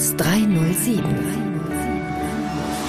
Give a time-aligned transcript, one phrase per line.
[0.00, 1.04] aus 307.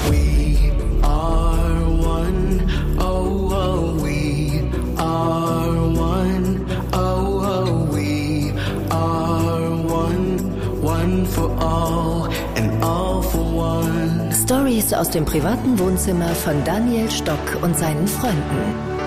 [0.09, 0.71] We
[1.03, 2.61] are one,
[2.99, 4.61] oh, oh, we
[4.97, 8.53] are one, oh, oh, we
[8.89, 14.31] are one, one for all and all for one.
[14.31, 19.00] Stories aus dem privaten Wohnzimmer von Daniel Stock und seinen Freunden.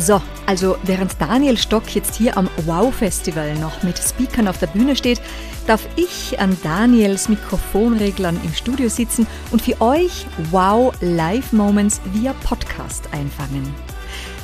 [0.00, 4.68] So, also während Daniel Stock jetzt hier am Wow Festival noch mit Speakern auf der
[4.68, 5.20] Bühne steht,
[5.66, 12.32] darf ich an Daniels Mikrofonreglern im Studio sitzen und für euch Wow Live Moments via
[12.44, 13.74] Podcast einfangen.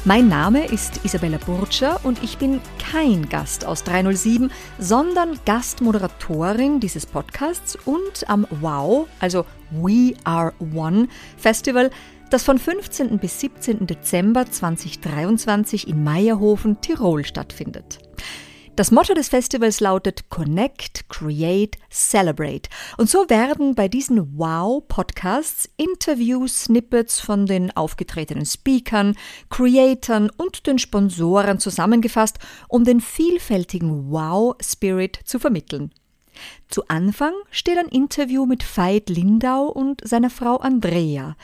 [0.05, 7.07] Mein Name ist Isabella Burtscher und ich bin kein Gast aus 307, sondern Gastmoderatorin dieses
[7.07, 11.91] Podcasts und am Wow, also We Are One Festival
[12.31, 13.19] das von 15.
[13.19, 13.87] bis 17.
[13.87, 17.99] Dezember 2023 in Meierhofen, Tirol stattfindet.
[18.77, 22.69] Das Motto des Festivals lautet Connect, Create, Celebrate.
[22.99, 29.17] Und so werden bei diesen Wow-Podcasts Interviews, Snippets von den aufgetretenen Speakern,
[29.49, 32.39] Creatoren und den Sponsoren zusammengefasst,
[32.69, 35.91] um den vielfältigen Wow-Spirit zu vermitteln.
[36.69, 41.35] Zu Anfang steht ein Interview mit Veit Lindau und seiner Frau Andrea.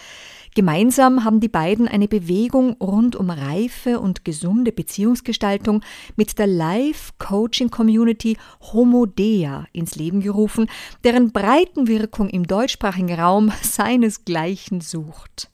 [0.55, 5.83] Gemeinsam haben die beiden eine Bewegung rund um reife und gesunde Beziehungsgestaltung
[6.17, 10.67] mit der Live-Coaching-Community Homodea ins Leben gerufen,
[11.05, 15.48] deren Breitenwirkung im deutschsprachigen Raum seinesgleichen sucht.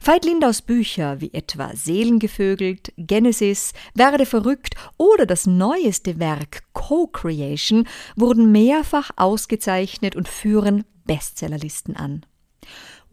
[0.00, 8.50] Veit Lindaus Bücher wie etwa Seelengevögelt, Genesis, Werde verrückt oder das neueste Werk Co-Creation wurden
[8.50, 12.24] mehrfach ausgezeichnet und führen Bestsellerlisten an.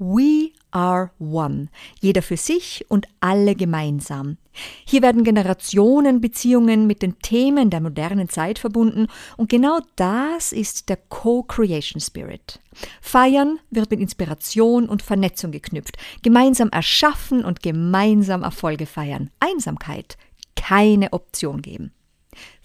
[0.05, 1.69] We are one,
[2.01, 4.37] jeder für sich und alle gemeinsam.
[4.85, 9.07] Hier werden Generationenbeziehungen mit den Themen der modernen Zeit verbunden
[9.37, 12.59] und genau das ist der Co-Creation Spirit.
[13.01, 20.17] Feiern wird mit Inspiration und Vernetzung geknüpft, gemeinsam erschaffen und gemeinsam Erfolge feiern, Einsamkeit
[20.57, 21.93] keine Option geben.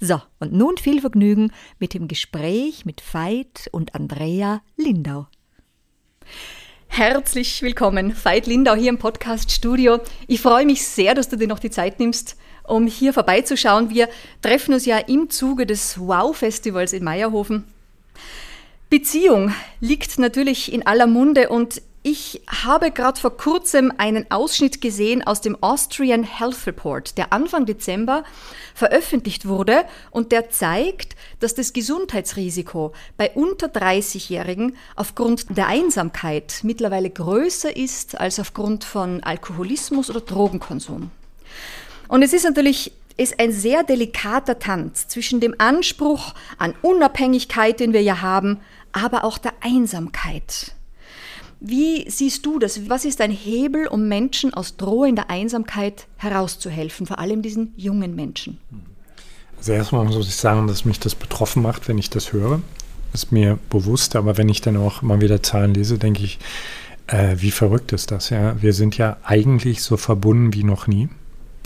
[0.00, 5.28] So, und nun viel Vergnügen mit dem Gespräch mit Veit und Andrea Lindau.
[6.88, 10.00] Herzlich willkommen, Veit Lindau hier im Podcast-Studio.
[10.26, 13.90] Ich freue mich sehr, dass du dir noch die Zeit nimmst, um hier vorbeizuschauen.
[13.90, 14.08] Wir
[14.42, 17.64] treffen uns ja im Zuge des Wow-Festivals in Meierhofen.
[18.90, 25.26] Beziehung liegt natürlich in aller Munde und ich habe gerade vor kurzem einen Ausschnitt gesehen
[25.26, 28.24] aus dem Austrian Health Report, der Anfang Dezember
[28.74, 37.10] veröffentlicht wurde und der zeigt, dass das Gesundheitsrisiko bei unter 30-Jährigen aufgrund der Einsamkeit mittlerweile
[37.10, 41.10] größer ist als aufgrund von Alkoholismus oder Drogenkonsum.
[42.08, 47.92] Und es ist natürlich ist ein sehr delikater Tanz zwischen dem Anspruch an Unabhängigkeit, den
[47.92, 48.60] wir ja haben,
[48.92, 50.77] aber auch der Einsamkeit.
[51.60, 52.88] Wie siehst du das?
[52.88, 58.58] Was ist ein Hebel, um Menschen aus drohender Einsamkeit herauszuhelfen, vor allem diesen jungen Menschen?
[59.56, 62.62] Also erstmal muss ich sagen, dass mich das betroffen macht, wenn ich das höre.
[63.12, 66.38] Ist mir bewusst, aber wenn ich dann auch mal wieder Zahlen lese, denke ich,
[67.08, 68.30] äh, wie verrückt ist das?
[68.30, 71.08] Ja, wir sind ja eigentlich so verbunden wie noch nie.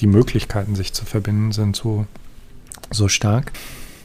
[0.00, 2.06] Die Möglichkeiten, sich zu verbinden, sind so,
[2.90, 3.52] so stark.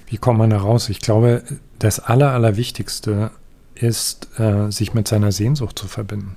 [0.08, 0.90] Wie kommt man da raus?
[0.90, 1.44] Ich glaube,
[1.80, 3.32] das Aller, Allerwichtigste
[3.82, 6.36] ist, äh, sich mit seiner Sehnsucht zu verbinden.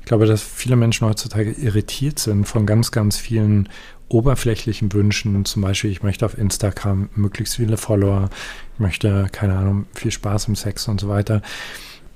[0.00, 3.68] Ich glaube, dass viele Menschen heutzutage irritiert sind von ganz, ganz vielen
[4.08, 5.44] oberflächlichen Wünschen.
[5.44, 8.30] Zum Beispiel, ich möchte auf Instagram möglichst viele Follower,
[8.74, 11.42] ich möchte, keine Ahnung, viel Spaß im Sex und so weiter.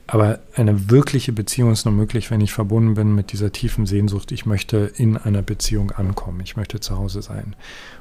[0.07, 4.33] Aber eine wirkliche Beziehung ist nur möglich, wenn ich verbunden bin mit dieser tiefen Sehnsucht.
[4.33, 6.41] Ich möchte in einer Beziehung ankommen.
[6.43, 7.55] Ich möchte zu Hause sein.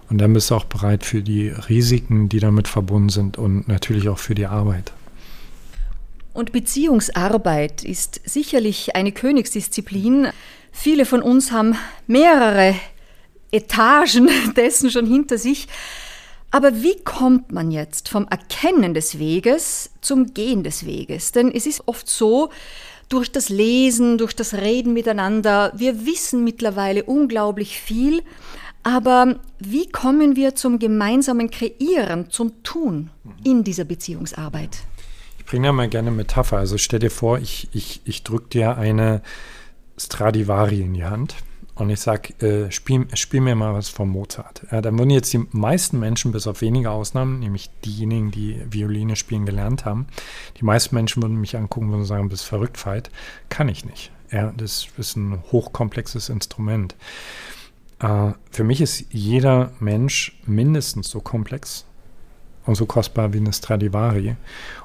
[0.10, 4.10] Und dann bist du auch bereit für die Risiken, die damit verbunden sind und natürlich
[4.10, 4.92] auch für die Arbeit.
[6.40, 10.30] Und Beziehungsarbeit ist sicherlich eine Königsdisziplin.
[10.72, 11.76] Viele von uns haben
[12.08, 12.76] mehrere
[13.52, 15.68] Etagen dessen schon hinter sich.
[16.50, 21.34] Aber wie kommt man jetzt vom Erkennen des Weges zum Gehen des Weges?
[21.34, 22.52] Denn es ist oft so,
[23.10, 28.24] durch das Lesen, durch das Reden miteinander, wir wissen mittlerweile unglaublich viel,
[28.84, 33.10] aber wie kommen wir zum gemeinsamen Kreieren, zum Tun
[33.44, 34.78] in dieser Beziehungsarbeit?
[35.50, 36.58] Bringe ja mal gerne Metapher.
[36.58, 39.22] Also stell dir vor, ich, ich, ich drücke dir eine
[39.98, 41.36] Stradivari in die Hand
[41.74, 44.68] und ich sage, äh, spiel, spiel, mir mal was von Mozart.
[44.72, 49.16] Ja, dann würden jetzt die meisten Menschen, bis auf wenige Ausnahmen, nämlich diejenigen, die Violine
[49.16, 50.06] spielen gelernt haben,
[50.58, 53.10] die meisten Menschen würden mich angucken und sagen, bist verrückt, Veit.
[53.50, 54.12] Kann ich nicht.
[54.30, 56.96] Ja, das ist ein hochkomplexes Instrument.
[57.98, 61.86] Äh, für mich ist jeder Mensch mindestens so komplex
[62.70, 64.36] und so kostbar wie eine Stradivari.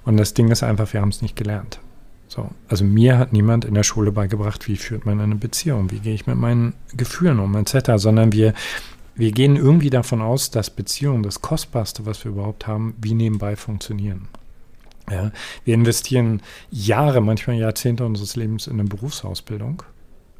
[0.04, 1.80] Und das Ding ist einfach, wir haben es nicht gelernt.
[2.28, 6.00] So, also mir hat niemand in der Schule beigebracht, wie führt man eine Beziehung, wie
[6.00, 8.54] gehe ich mit meinen Gefühlen um, etc., sondern wir,
[9.14, 13.54] wir gehen irgendwie davon aus, dass Beziehungen das Kostbarste, was wir überhaupt haben, wie nebenbei
[13.54, 14.28] funktionieren.
[15.10, 15.30] Ja,
[15.66, 16.40] wir investieren
[16.70, 19.82] Jahre, manchmal Jahrzehnte unseres Lebens in eine Berufsausbildung.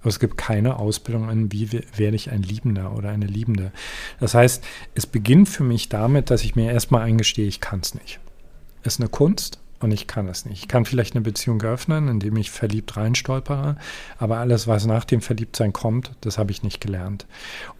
[0.04, 3.72] Aber es gibt keine Ausbildung in, wie werde ich ein Liebender oder eine Liebende.
[4.20, 4.62] Das heißt,
[4.94, 8.20] es beginnt für mich damit, dass ich mir erstmal eingestehe, ich kann es nicht.
[8.82, 10.58] Es ist eine Kunst und ich kann es nicht.
[10.58, 13.78] Ich kann vielleicht eine Beziehung öffnen, indem ich verliebt reinstolpere,
[14.18, 17.24] aber alles, was nach dem Verliebtsein kommt, das habe ich nicht gelernt.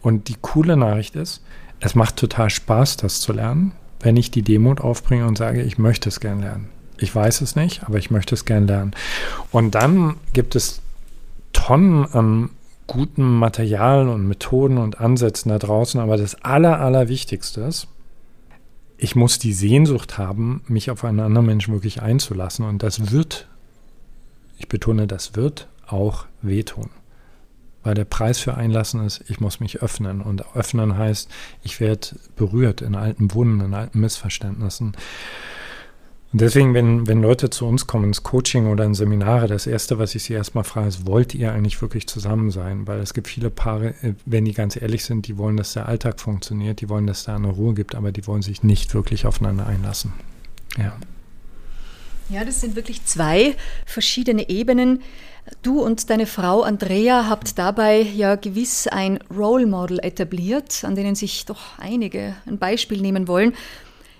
[0.01, 1.43] Und die coole Nachricht ist,
[1.79, 5.77] es macht total Spaß, das zu lernen, wenn ich die Demut aufbringe und sage, ich
[5.77, 6.69] möchte es gern lernen.
[6.97, 8.95] Ich weiß es nicht, aber ich möchte es gern lernen.
[9.51, 10.81] Und dann gibt es
[11.55, 12.49] Tonnen an
[12.85, 17.87] guten Materialien und Methoden und Ansätzen da draußen, aber das Aller, Allerwichtigste ist,
[18.97, 23.47] ich muss die Sehnsucht haben, mich auf einen anderen Menschen wirklich einzulassen und das wird,
[24.57, 26.89] ich betone, das wird auch wehtun.
[27.83, 30.21] Weil der Preis für Einlassen ist, ich muss mich öffnen.
[30.21, 31.29] Und öffnen heißt,
[31.61, 34.97] ich werde berührt in alten Wunden, in alten Missverständnissen.
[36.35, 39.99] Und deswegen, wenn, wenn Leute zu uns kommen ins Coaching oder in Seminare, das Erste,
[39.99, 42.85] was ich sie erstmal frage, ist, wollt ihr eigentlich wirklich zusammen sein?
[42.87, 45.87] Weil es gibt viele Paare, äh, wenn die ganz ehrlich sind, die wollen, dass der
[45.87, 49.25] Alltag funktioniert, die wollen, dass da eine Ruhe gibt, aber die wollen sich nicht wirklich
[49.25, 50.11] aufeinander einlassen.
[50.77, 50.97] Ja.
[52.27, 53.55] Ja, das sind wirklich zwei
[53.85, 55.03] verschiedene Ebenen.
[55.61, 61.15] Du und deine Frau Andrea habt dabei ja gewiss ein Role Model etabliert, an denen
[61.15, 63.53] sich doch einige ein Beispiel nehmen wollen.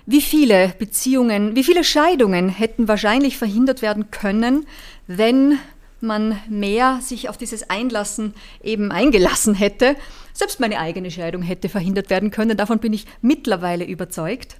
[0.05, 4.67] Wie viele Beziehungen, wie viele Scheidungen hätten wahrscheinlich verhindert werden können,
[5.07, 5.57] wenn
[5.99, 9.95] man mehr sich auf dieses Einlassen eben eingelassen hätte.
[10.33, 14.57] Selbst meine eigene Scheidung hätte verhindert werden können, davon bin ich mittlerweile überzeugt.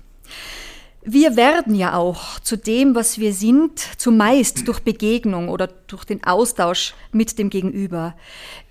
[1.03, 6.24] Wir werden ja auch zu dem, was wir sind, zumeist durch Begegnung oder durch den
[6.24, 8.15] Austausch mit dem Gegenüber.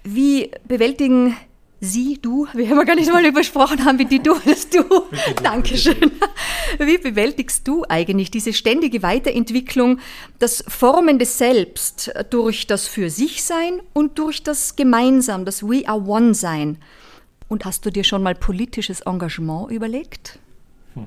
[0.03, 1.37] Wie bewältigen
[1.81, 4.83] Sie, du, wir haben gar nicht mal übersprochen haben, wie die du, das du.
[5.43, 6.13] Dankeschön.
[6.79, 10.01] Wie bewältigst du eigentlich diese ständige Weiterentwicklung,
[10.39, 15.87] das Formen des Selbst durch das Für sich Sein und durch das Gemeinsam, das We
[15.87, 16.79] are One Sein?
[17.49, 20.39] Und hast du dir schon mal politisches Engagement überlegt?
[20.95, 21.07] Hm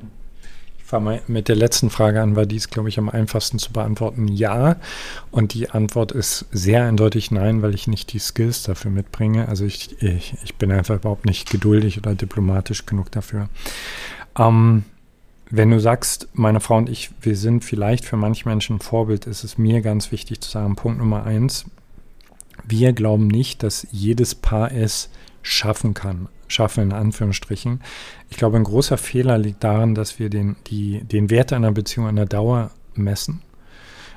[0.87, 3.73] fange mal mit der letzten Frage an, weil die ist, glaube ich, am einfachsten zu
[3.73, 4.29] beantworten.
[4.29, 4.77] Ja.
[5.31, 9.49] Und die Antwort ist sehr eindeutig nein, weil ich nicht die Skills dafür mitbringe.
[9.49, 13.49] Also ich, ich, ich bin einfach überhaupt nicht geduldig oder diplomatisch genug dafür.
[14.39, 14.85] Ähm,
[15.49, 19.27] wenn du sagst, meine Frau und ich, wir sind vielleicht für manche Menschen ein Vorbild,
[19.27, 21.65] ist es mir ganz wichtig zu sagen, Punkt Nummer eins,
[22.65, 25.09] wir glauben nicht, dass jedes Paar es
[25.41, 27.81] schaffen kann schaffen, in Anführungsstrichen.
[28.29, 32.07] Ich glaube, ein großer Fehler liegt darin, dass wir den, die, den Wert einer Beziehung
[32.07, 33.41] an der Dauer messen.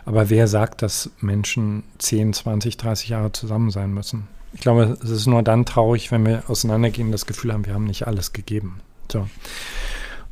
[0.05, 4.29] Aber wer sagt, dass Menschen 10, 20, 30 Jahre zusammen sein müssen?
[4.53, 7.85] Ich glaube, es ist nur dann traurig, wenn wir auseinandergehen das Gefühl haben, wir haben
[7.85, 8.81] nicht alles gegeben.
[9.11, 9.29] So.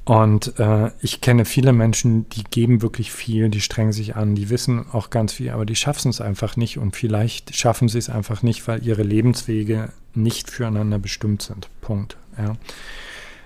[0.09, 4.49] Und äh, ich kenne viele Menschen, die geben wirklich viel, die strengen sich an, die
[4.49, 6.79] wissen auch ganz viel, aber die schaffen es einfach nicht.
[6.79, 11.69] Und vielleicht schaffen sie es einfach nicht, weil ihre Lebenswege nicht füreinander bestimmt sind.
[11.83, 12.17] Punkt.
[12.39, 12.57] Ja.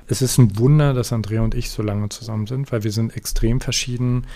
[0.06, 3.16] Es ist ein Wunder, dass Andrea und ich so lange zusammen sind, weil wir sind
[3.16, 4.28] extrem verschieden.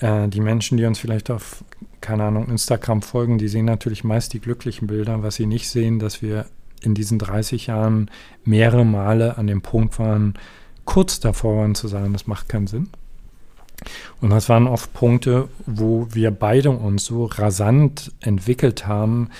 [0.00, 1.64] Äh, die Menschen, die uns vielleicht auf,
[2.02, 5.22] keine Ahnung, Instagram folgen, die sehen natürlich meist die glücklichen Bilder.
[5.22, 6.44] Was sie nicht sehen, dass wir
[6.82, 8.10] in diesen 30 Jahren
[8.44, 10.34] mehrere Male an dem Punkt waren,
[10.84, 12.88] kurz davor waren zu sagen, das macht keinen Sinn.
[14.20, 19.30] Und das waren oft Punkte, wo wir beide uns so rasant entwickelt haben,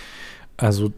[0.56, 0.92] also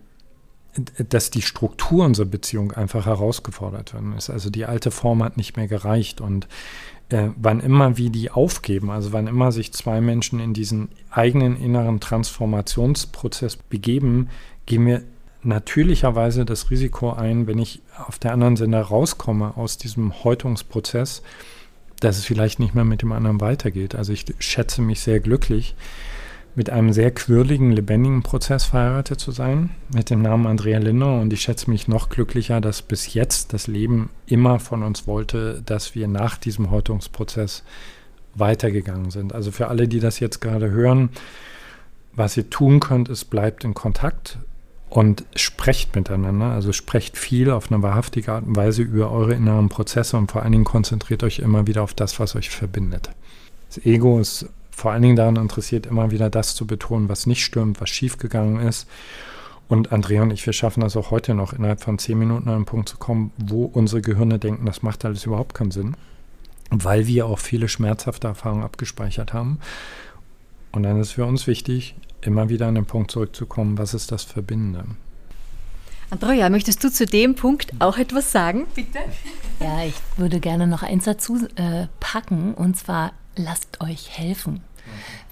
[1.08, 4.30] dass die Struktur unserer Beziehung einfach herausgefordert werden ist.
[4.30, 6.48] Also die alte Form hat nicht mehr gereicht und
[7.10, 11.56] äh, wann immer wir die aufgeben, also wann immer sich zwei Menschen in diesen eigenen
[11.56, 14.30] inneren Transformationsprozess begeben,
[14.64, 15.02] gehen wir
[15.42, 21.22] natürlicherweise das Risiko ein, wenn ich auf der anderen Seite rauskomme aus diesem Häutungsprozess,
[22.00, 23.94] dass es vielleicht nicht mehr mit dem anderen weitergeht.
[23.94, 25.74] Also ich schätze mich sehr glücklich,
[26.54, 31.20] mit einem sehr quirligen, lebendigen Prozess verheiratet zu sein, mit dem Namen Andrea Linder.
[31.20, 35.62] Und ich schätze mich noch glücklicher, dass bis jetzt das Leben immer von uns wollte,
[35.64, 37.62] dass wir nach diesem Häutungsprozess
[38.34, 39.34] weitergegangen sind.
[39.34, 41.10] Also für alle, die das jetzt gerade hören,
[42.14, 44.38] was ihr tun könnt, ist, bleibt in Kontakt,
[44.92, 49.70] und sprecht miteinander, also sprecht viel auf eine wahrhaftige Art und Weise über eure inneren
[49.70, 53.08] Prozesse und vor allen Dingen konzentriert euch immer wieder auf das, was euch verbindet.
[53.68, 57.42] Das Ego ist vor allen Dingen daran interessiert, immer wieder das zu betonen, was nicht
[57.42, 58.86] stimmt, was schiefgegangen ist.
[59.66, 62.56] Und Andrea und ich, wir schaffen das auch heute noch, innerhalb von zehn Minuten an
[62.56, 65.96] einen Punkt zu kommen, wo unsere Gehirne denken, das macht alles überhaupt keinen Sinn,
[66.68, 69.58] weil wir auch viele schmerzhafte Erfahrungen abgespeichert haben.
[70.70, 74.24] Und dann ist für uns wichtig, immer wieder an den Punkt zurückzukommen, was ist das
[74.24, 74.84] Verbindende?
[76.10, 78.98] Andrea, möchtest du zu dem Punkt auch etwas sagen, bitte?
[79.60, 84.60] Ja, ich würde gerne noch eins dazu äh, packen, und zwar lasst euch helfen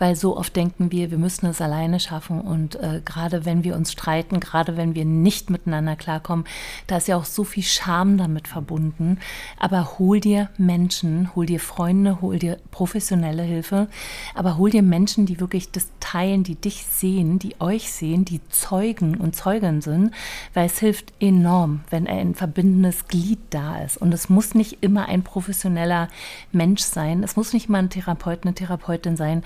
[0.01, 2.41] weil so oft denken wir, wir müssen es alleine schaffen.
[2.41, 6.47] Und äh, gerade wenn wir uns streiten, gerade wenn wir nicht miteinander klarkommen,
[6.87, 9.19] da ist ja auch so viel Scham damit verbunden.
[9.59, 13.89] Aber hol dir Menschen, hol dir Freunde, hol dir professionelle Hilfe,
[14.35, 18.41] aber hol dir Menschen, die wirklich das teilen, die dich sehen, die euch sehen, die
[18.49, 20.13] Zeugen und Zeugen sind,
[20.55, 23.99] weil es hilft enorm, wenn ein verbindendes Glied da ist.
[23.99, 26.09] Und es muss nicht immer ein professioneller
[26.53, 29.43] Mensch sein, es muss nicht mal ein Therapeut, eine Therapeutin sein.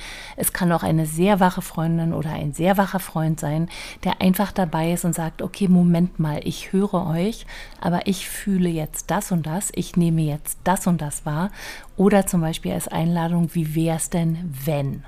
[0.53, 3.69] Kann auch eine sehr wache Freundin oder ein sehr wacher Freund sein,
[4.05, 7.47] der einfach dabei ist und sagt, okay, Moment mal, ich höre euch,
[7.81, 11.51] aber ich fühle jetzt das und das, ich nehme jetzt das und das wahr.
[11.97, 15.05] Oder zum Beispiel als Einladung, wie wäre es denn, wenn?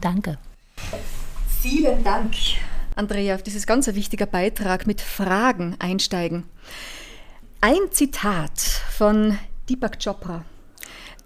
[0.00, 0.38] Danke.
[1.60, 2.34] Vielen Dank,
[2.94, 6.44] Andrea, auf dieses ganz wichtiger Beitrag mit Fragen einsteigen.
[7.60, 10.44] Ein Zitat von Deepak Chopra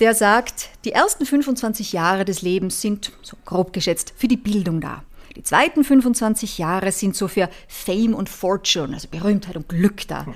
[0.03, 4.81] der sagt, die ersten 25 Jahre des Lebens sind, so grob geschätzt, für die Bildung
[4.81, 5.05] da.
[5.37, 10.27] Die zweiten 25 Jahre sind so für Fame und Fortune, also Berühmtheit und Glück da.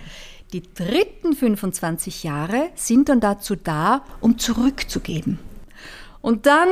[0.52, 5.40] Die dritten 25 Jahre sind dann dazu da, um zurückzugeben.
[6.22, 6.68] Und dann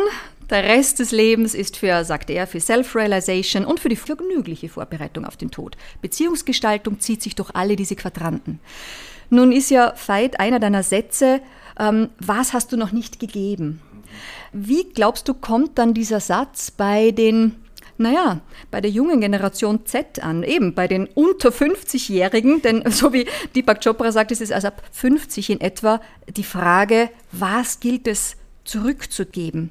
[0.49, 5.25] der Rest des Lebens ist für, sagt er, für Self-Realization und für die vergnügliche Vorbereitung
[5.25, 5.77] auf den Tod.
[6.01, 8.61] Beziehungsgestaltung zieht sich durch alle diese Quadranten.
[9.31, 11.41] Nun ist ja Veit einer deiner Sätze,
[11.79, 13.81] ähm, was hast du noch nicht gegeben?
[14.53, 17.57] Wie glaubst du, kommt dann dieser Satz bei den
[17.97, 18.41] naja,
[18.73, 23.83] bei der jungen Generation Z an, eben bei den unter 50-Jährigen, denn so wie Deepak
[23.83, 26.01] Chopra sagt, ist es also ab 50 in etwa
[26.37, 29.71] die Frage, was gilt es zurückzugeben?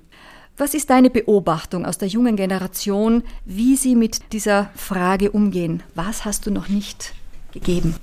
[0.56, 5.82] Was ist deine Beobachtung aus der jungen Generation, wie sie mit dieser Frage umgehen?
[5.96, 7.14] Was hast du noch nicht
[7.52, 7.96] gegeben?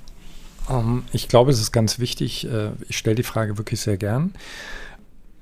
[0.71, 3.97] Um, ähm, ich glaube, es ist ganz wichtig, äh, ich stelle die Frage wirklich sehr
[3.97, 4.33] gern,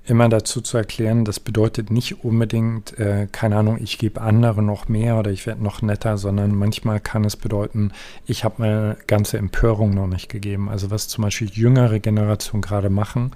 [0.06, 4.88] immer dazu zu erklären, das bedeutet nicht unbedingt, äh, keine Ahnung, ich gebe andere noch
[4.88, 7.92] mehr oder ich werde noch netter, sondern manchmal kann es bedeuten,
[8.26, 10.68] ich habe meine ganze Empörung noch nicht gegeben.
[10.68, 13.32] Also was zum Beispiel jüngere Generationen gerade machen,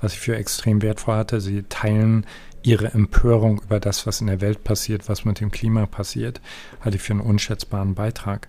[0.00, 2.26] was ich für extrem wertvoll hatte, sie teilen
[2.62, 6.40] ihre Empörung über das, was in der Welt passiert, was mit dem Klima passiert,
[6.80, 8.48] halte ich für einen unschätzbaren Beitrag.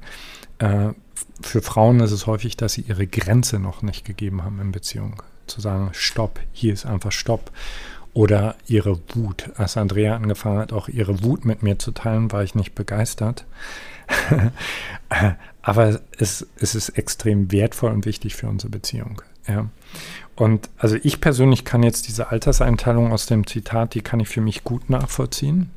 [0.57, 0.93] Äh,
[1.41, 5.21] für Frauen ist es häufig, dass sie ihre Grenze noch nicht gegeben haben in Beziehung.
[5.47, 7.51] Zu sagen, stopp, hier ist einfach stopp.
[8.13, 9.51] Oder ihre Wut.
[9.57, 13.45] Als Andrea angefangen hat, auch ihre Wut mit mir zu teilen, war ich nicht begeistert.
[15.61, 19.21] Aber es, es ist extrem wertvoll und wichtig für unsere Beziehung.
[19.47, 19.67] Ja.
[20.35, 24.41] Und also ich persönlich kann jetzt diese Alterseinteilung aus dem Zitat, die kann ich für
[24.41, 25.71] mich gut nachvollziehen.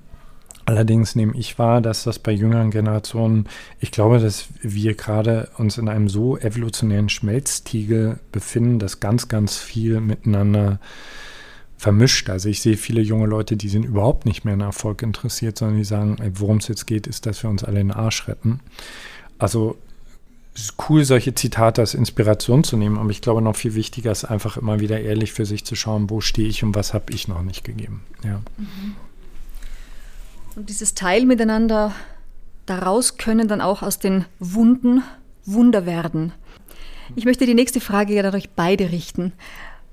[0.71, 3.49] Allerdings nehme ich wahr, dass das bei jüngeren Generationen,
[3.81, 9.57] ich glaube, dass wir gerade uns in einem so evolutionären Schmelztiegel befinden, dass ganz, ganz
[9.57, 10.79] viel miteinander
[11.77, 12.31] vermischt.
[12.31, 15.79] Also ich sehe viele junge Leute, die sind überhaupt nicht mehr in Erfolg interessiert, sondern
[15.79, 18.61] die sagen, worum es jetzt geht, ist, dass wir uns alle in den Arsch retten.
[19.41, 19.77] Also
[20.55, 24.13] es ist cool, solche Zitate als Inspiration zu nehmen, aber ich glaube, noch viel wichtiger
[24.13, 27.13] ist einfach immer wieder ehrlich für sich zu schauen, wo stehe ich und was habe
[27.13, 28.03] ich noch nicht gegeben.
[28.23, 28.41] Ja.
[28.57, 28.95] Mhm.
[30.57, 31.95] Und dieses Teil miteinander,
[32.67, 35.03] daraus können dann auch aus den Wunden
[35.47, 36.33] Wunder werden.
[37.17, 39.33] Ich möchte die nächste Frage ja euch beide richten.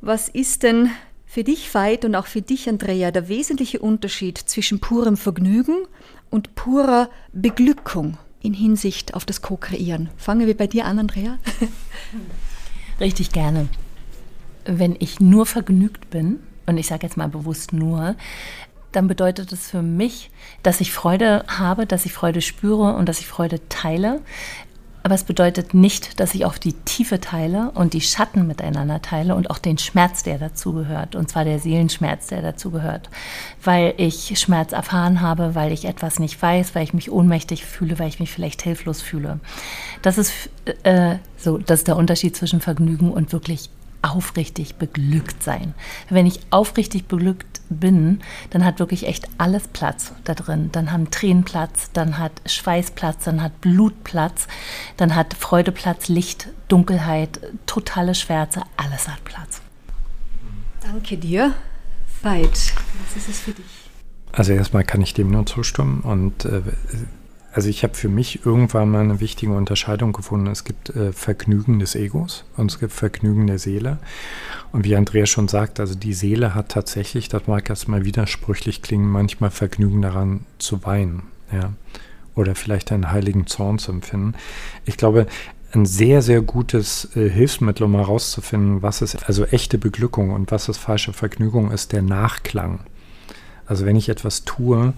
[0.01, 0.89] Was ist denn
[1.25, 5.85] für dich, Veit, und auch für dich, Andrea, der wesentliche Unterschied zwischen purem Vergnügen
[6.29, 10.09] und purer Beglückung in Hinsicht auf das Co-Kreieren?
[10.17, 11.39] Fangen wir bei dir an, Andrea.
[12.99, 13.67] Richtig gerne.
[14.65, 18.15] Wenn ich nur vergnügt bin, und ich sage jetzt mal bewusst nur,
[18.91, 20.31] dann bedeutet es für mich,
[20.63, 24.21] dass ich Freude habe, dass ich Freude spüre und dass ich Freude teile.
[25.07, 29.35] Aber es bedeutet nicht, dass ich auch die Tiefe teile und die Schatten miteinander teile
[29.35, 31.15] und auch den Schmerz, der dazugehört.
[31.15, 33.09] Und zwar der Seelenschmerz, der dazugehört.
[33.63, 37.99] Weil ich Schmerz erfahren habe, weil ich etwas nicht weiß, weil ich mich ohnmächtig fühle,
[37.99, 39.39] weil ich mich vielleicht hilflos fühle.
[40.01, 40.33] Das ist
[40.83, 43.69] äh, so, das ist der Unterschied zwischen Vergnügen und wirklich
[44.07, 45.73] aufrichtig beglückt sein.
[46.09, 50.69] Wenn ich aufrichtig beglückt bin, dann hat wirklich echt alles Platz da drin.
[50.71, 54.47] Dann haben Tränen Platz, dann hat Schweiß Platz, dann hat Blut Platz,
[54.97, 59.61] dann hat Freude Platz, Licht, Dunkelheit, totale Schwärze, alles hat Platz.
[60.81, 61.53] Danke dir.
[62.21, 63.65] Veit, was ist es für dich?
[64.31, 66.61] Also erstmal kann ich dem nur zustimmen und äh,
[67.53, 70.47] also ich habe für mich irgendwann mal eine wichtige Unterscheidung gefunden.
[70.47, 73.97] Es gibt äh, Vergnügen des Egos und es gibt Vergnügen der Seele.
[74.71, 79.09] Und wie Andrea schon sagt, also die Seele hat tatsächlich, das mag erstmal widersprüchlich klingen,
[79.09, 81.23] manchmal Vergnügen daran zu weinen.
[81.51, 81.73] Ja.
[82.35, 84.35] Oder vielleicht einen heiligen Zorn zu empfinden.
[84.85, 85.25] Ich glaube,
[85.73, 90.69] ein sehr, sehr gutes äh, Hilfsmittel, um herauszufinden, was ist also echte Beglückung und was
[90.69, 92.81] ist falsche Vergnügung, ist der Nachklang.
[93.65, 94.93] Also wenn ich etwas tue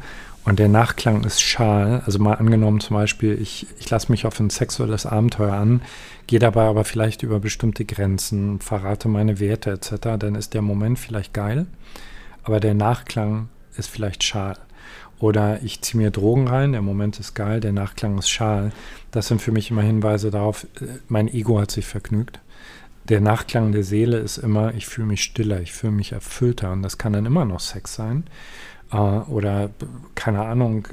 [0.49, 4.39] und der Nachklang ist schal, also mal angenommen zum Beispiel, ich, ich lasse mich auf
[4.39, 5.81] ein sexuelles Abenteuer an,
[6.25, 10.97] gehe dabei aber vielleicht über bestimmte Grenzen, verrate meine Werte etc., dann ist der Moment
[10.97, 11.67] vielleicht geil,
[12.43, 14.57] aber der Nachklang ist vielleicht schal.
[15.19, 18.71] Oder ich ziehe mir Drogen rein, der Moment ist geil, der Nachklang ist schal.
[19.11, 22.39] Das sind für mich immer Hinweise darauf, äh, mein Ego hat sich vergnügt.
[23.07, 26.71] Der Nachklang der Seele ist immer, ich fühle mich stiller, ich fühle mich erfüllter.
[26.71, 28.23] Und das kann dann immer noch Sex sein.
[28.91, 29.69] Äh, oder
[30.15, 30.87] keine Ahnung,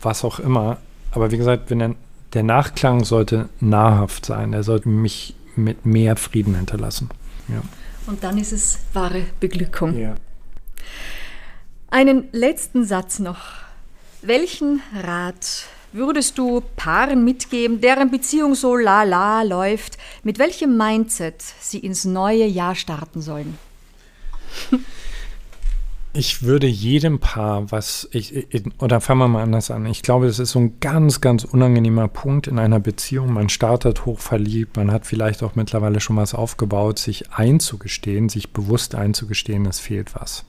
[0.00, 0.78] was auch immer.
[1.10, 1.94] Aber wie gesagt, wenn der,
[2.32, 7.08] der Nachklang sollte nahrhaft sein, der sollte mich mit mehr Frieden hinterlassen.
[7.48, 7.62] Ja.
[8.06, 9.98] Und dann ist es wahre Beglückung.
[9.98, 10.14] Ja.
[11.90, 13.38] Einen letzten Satz noch.
[14.22, 21.42] Welchen Rat würdest du Paaren mitgeben, deren Beziehung so la la läuft, mit welchem Mindset
[21.60, 23.58] sie ins neue Jahr starten sollen?
[26.18, 28.46] Ich würde jedem Paar, was ich,
[28.78, 29.84] oder fangen wir mal anders an.
[29.84, 33.34] Ich glaube, das ist so ein ganz, ganz unangenehmer Punkt in einer Beziehung.
[33.34, 38.54] Man startet hoch verliebt, man hat vielleicht auch mittlerweile schon was aufgebaut, sich einzugestehen, sich
[38.54, 40.46] bewusst einzugestehen, es fehlt was.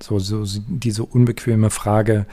[0.00, 2.26] So, so diese unbequeme Frage,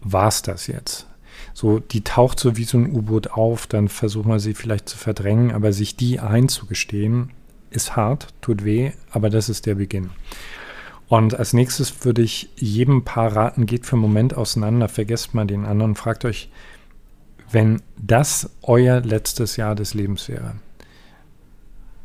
[0.00, 1.08] war es das jetzt?
[1.54, 4.96] So, die taucht so wie so ein U-Boot auf, dann versucht man sie vielleicht zu
[4.96, 7.30] verdrängen, aber sich die einzugestehen,
[7.70, 10.10] ist hart, tut weh, aber das ist der Beginn.
[11.08, 15.46] Und als nächstes würde ich jedem Paar raten, geht für einen Moment auseinander, vergesst mal
[15.46, 16.50] den anderen, fragt euch,
[17.50, 20.56] wenn das euer letztes Jahr des Lebens wäre,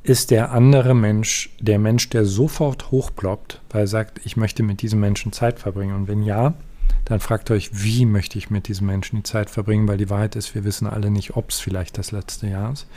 [0.03, 4.81] ist der andere Mensch der Mensch, der sofort hochploppt, weil er sagt, ich möchte mit
[4.81, 5.95] diesem Menschen Zeit verbringen.
[5.95, 6.53] Und wenn ja,
[7.05, 10.35] dann fragt euch, wie möchte ich mit diesem Menschen die Zeit verbringen, weil die Wahrheit
[10.35, 12.87] ist, wir wissen alle nicht, ob es vielleicht das letzte Jahr ist.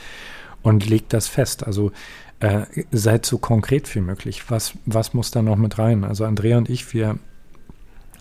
[0.62, 1.64] Und legt das fest.
[1.64, 1.92] Also
[2.40, 4.50] äh, seid so konkret wie möglich.
[4.50, 6.04] Was, was muss da noch mit rein?
[6.04, 7.18] Also Andrea und ich, wir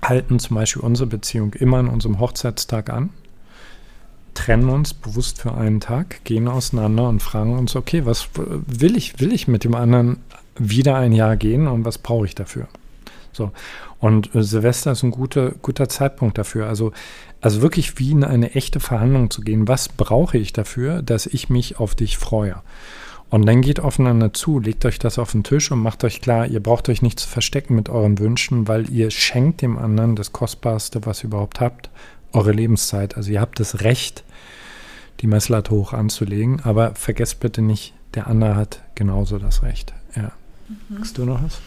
[0.01, 3.10] halten zum Beispiel unsere Beziehung immer an unserem Hochzeitstag an
[4.36, 9.19] trennen uns bewusst für einen Tag, gehen auseinander und fragen uns, okay, was will ich,
[9.19, 10.17] will ich mit dem anderen
[10.58, 12.67] wieder ein Jahr gehen und was brauche ich dafür?
[13.32, 13.51] So.
[13.99, 16.67] Und äh, Silvester ist ein guter, guter Zeitpunkt dafür.
[16.67, 16.91] Also,
[17.41, 19.67] also wirklich wie in eine echte Verhandlung zu gehen.
[19.67, 22.62] Was brauche ich dafür, dass ich mich auf dich freue?
[23.36, 26.48] Und dann geht aufeinander zu, legt euch das auf den Tisch und macht euch klar,
[26.48, 30.32] ihr braucht euch nicht zu verstecken mit euren Wünschen, weil ihr schenkt dem anderen das
[30.32, 31.89] Kostbarste, was ihr überhaupt habt,
[32.32, 33.17] eure Lebenszeit.
[33.17, 34.24] Also ihr habt das Recht,
[35.19, 39.93] die Messlatte hoch anzulegen, aber vergesst bitte nicht, der andere hat genauso das Recht.
[40.15, 40.32] Ja.
[40.69, 41.00] Mhm.
[41.02, 41.60] Hast du noch was?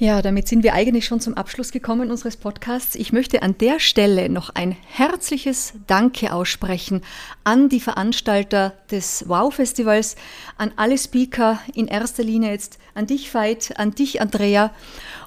[0.00, 2.96] Ja, damit sind wir eigentlich schon zum Abschluss gekommen unseres Podcasts.
[2.96, 7.02] Ich möchte an der Stelle noch ein herzliches Danke aussprechen
[7.44, 10.16] an die Veranstalter des Wow-Festivals,
[10.58, 14.72] an alle Speaker, in erster Linie jetzt an dich, Veit, an dich, Andrea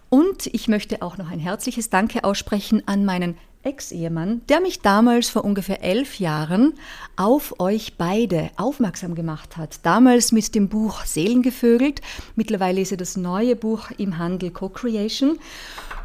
[0.10, 5.30] und ich möchte auch noch ein herzliches Danke aussprechen an meinen Ex-Ehemann, der mich damals
[5.30, 6.74] vor ungefähr elf Jahren
[7.16, 9.80] auf euch beide aufmerksam gemacht hat.
[9.84, 12.02] Damals mit dem Buch Seelengevögelt.
[12.36, 15.38] Mittlerweile ist ja das neue Buch im Handel Co-Creation.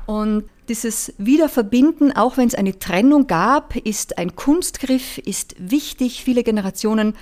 [0.07, 6.25] Und dieses Wiederverbinden, auch wenn es eine Trennung gab, ist ein Kunstgriff, ist wichtig.
[6.25, 7.15] Viele Generationen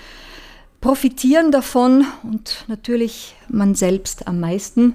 [0.80, 4.94] profitieren davon und natürlich man selbst am meisten.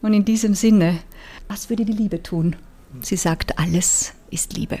[0.00, 1.00] Und in diesem Sinne
[1.48, 2.56] was würde die Liebe tun?
[3.00, 4.78] Sie sagt, alles ist Liebe.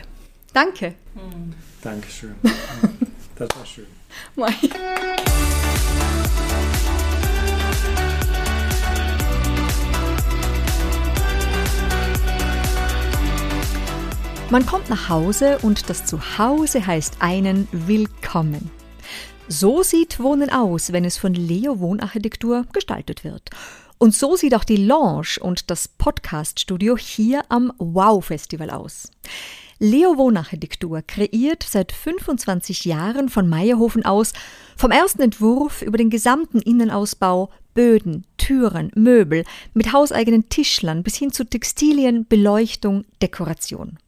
[0.52, 0.94] Danke.
[1.14, 1.54] Hm.
[1.82, 2.34] Dankeschön.
[3.38, 3.86] Das war schön.
[14.50, 18.72] Man kommt nach Hause und das Zuhause heißt einen willkommen.
[19.46, 23.50] So sieht Wohnen aus, wenn es von Leo Wohnarchitektur gestaltet wird.
[23.98, 29.10] Und so sieht auch die Lounge und das Podcast-Studio hier am Wow-Festival aus.
[29.80, 34.32] Leo Wohnarchitektur kreiert seit 25 Jahren von Meierhofen aus
[34.76, 41.32] vom ersten Entwurf über den gesamten Innenausbau, Böden, Türen, Möbel mit hauseigenen Tischlern bis hin
[41.32, 43.98] zu Textilien, Beleuchtung, Dekoration.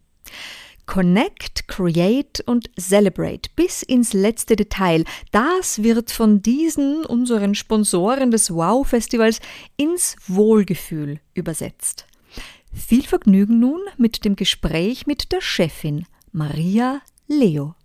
[0.90, 5.04] Connect, Create und Celebrate bis ins letzte Detail.
[5.30, 9.38] Das wird von diesen unseren Sponsoren des Wow-Festivals
[9.76, 12.06] ins Wohlgefühl übersetzt.
[12.74, 17.76] Viel Vergnügen nun mit dem Gespräch mit der Chefin Maria Leo.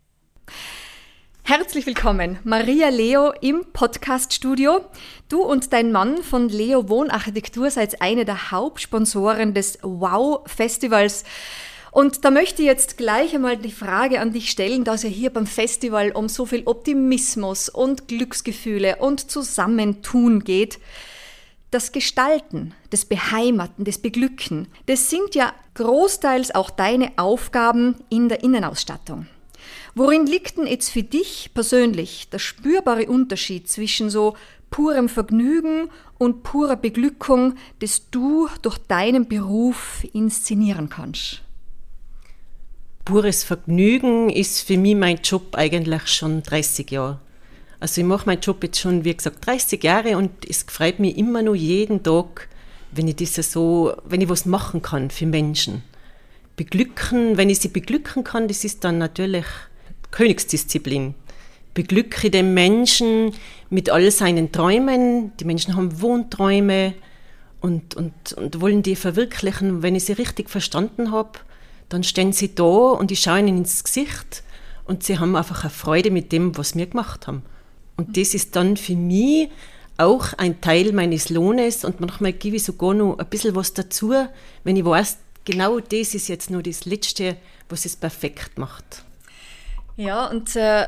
[1.43, 4.83] Herzlich willkommen, Maria Leo im Podcaststudio.
[5.29, 11.23] Du und dein Mann von Leo Wohnarchitektur seid eine der Hauptsponsoren des Wow-Festivals.
[11.95, 15.29] Und da möchte ich jetzt gleich einmal die Frage an dich stellen, dass ja hier
[15.29, 20.79] beim Festival um so viel Optimismus und Glücksgefühle und Zusammentun geht.
[21.71, 28.43] Das Gestalten, das Beheimaten, das Beglücken, das sind ja großteils auch deine Aufgaben in der
[28.43, 29.27] Innenausstattung.
[29.93, 34.35] Worin liegt denn jetzt für dich persönlich der spürbare Unterschied zwischen so
[34.69, 41.44] purem Vergnügen und purer Beglückung, das du durch deinen Beruf inszenieren kannst?
[43.05, 47.19] Pures Vergnügen ist für mich mein Job eigentlich schon 30 Jahre.
[47.79, 51.15] Also ich mache meinen Job jetzt schon, wie gesagt, 30 Jahre und es freut mich
[51.15, 52.49] immer noch jeden Tag,
[52.91, 55.83] wenn ich das so, wenn ich was machen kann für Menschen.
[56.55, 59.45] Beglücken, wenn ich sie beglücken kann, das ist dann natürlich
[60.09, 61.13] Königsdisziplin.
[61.75, 63.33] Beglücke den Menschen
[63.69, 65.37] mit all seinen Träumen.
[65.37, 66.95] Die Menschen haben Wohnträume
[67.61, 69.83] und, und, und wollen die verwirklichen.
[69.83, 71.37] Wenn ich sie richtig verstanden habe,
[71.89, 74.43] dann stehen sie da und ich schaue ihnen ins Gesicht
[74.85, 77.43] und sie haben einfach eine Freude mit dem, was wir gemacht haben.
[77.97, 79.49] Und das ist dann für mich
[79.97, 84.13] auch ein Teil meines Lohnes und manchmal gebe ich sogar noch ein bisschen was dazu,
[84.63, 87.37] wenn ich weiß, genau das ist jetzt nur das Letzte,
[87.69, 89.03] was es perfekt macht.
[89.95, 90.87] Ja, und äh,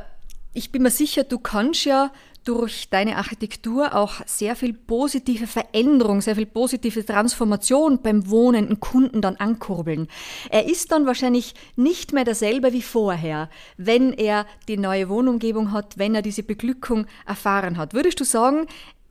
[0.53, 2.11] ich bin mir sicher, du kannst ja
[2.47, 9.21] durch deine Architektur auch sehr viel positive Veränderung, sehr viel positive Transformation beim wohnenden Kunden
[9.21, 10.07] dann ankurbeln.
[10.49, 15.97] Er ist dann wahrscheinlich nicht mehr derselbe wie vorher, wenn er die neue Wohnumgebung hat,
[15.97, 17.93] wenn er diese Beglückung erfahren hat.
[17.93, 18.67] Würdest du sagen,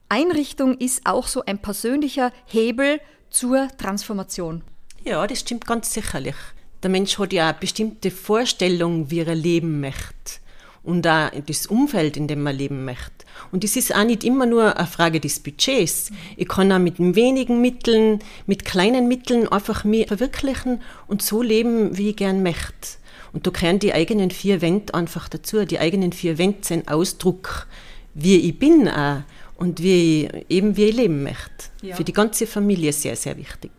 [0.09, 4.63] Einrichtung ist auch so ein persönlicher Hebel zur Transformation?
[5.03, 6.35] Ja, das stimmt ganz sicherlich
[6.83, 10.39] der Mensch hat ja eine bestimmte Vorstellung, wie er leben möchte
[10.87, 13.25] und auch das Umfeld, in dem man leben möchte.
[13.51, 16.11] Und das ist auch nicht immer nur eine Frage des Budgets.
[16.37, 21.97] Ich kann auch mit wenigen Mitteln, mit kleinen Mitteln einfach mich verwirklichen und so leben,
[21.97, 22.97] wie ich gern möchte.
[23.33, 25.65] Und da gehören die eigenen vier Wände einfach dazu.
[25.65, 27.67] Die eigenen vier Wände sind Ausdruck,
[28.13, 29.23] wie ich bin auch
[29.57, 31.65] und wie ich, eben wie ich leben möchte.
[31.81, 31.97] Ja.
[31.97, 33.71] Für die ganze Familie sehr, sehr wichtig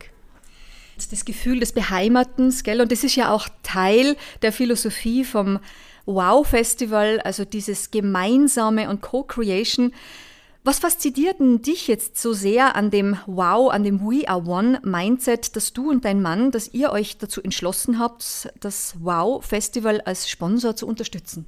[1.12, 2.81] das Gefühl des Beheimatens, gell?
[2.81, 5.61] Und das ist ja auch Teil der Philosophie vom
[6.09, 9.92] Wow-Festival, also dieses Gemeinsame und Co-Creation.
[10.64, 14.81] Was fasziniert denn dich jetzt so sehr an dem Wow, an dem We Are One
[14.83, 20.29] Mindset, dass du und dein Mann, dass ihr euch dazu entschlossen habt, das Wow-Festival als
[20.29, 21.47] Sponsor zu unterstützen?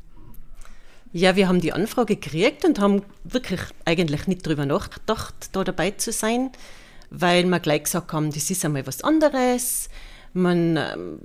[1.12, 5.90] Ja, wir haben die Anfrage gekriegt und haben wirklich eigentlich nicht darüber nachgedacht, da dabei
[5.90, 6.50] zu sein
[7.10, 9.88] weil wir gleich gesagt haben, das ist einmal was anderes.
[10.32, 11.18] Man, ähm,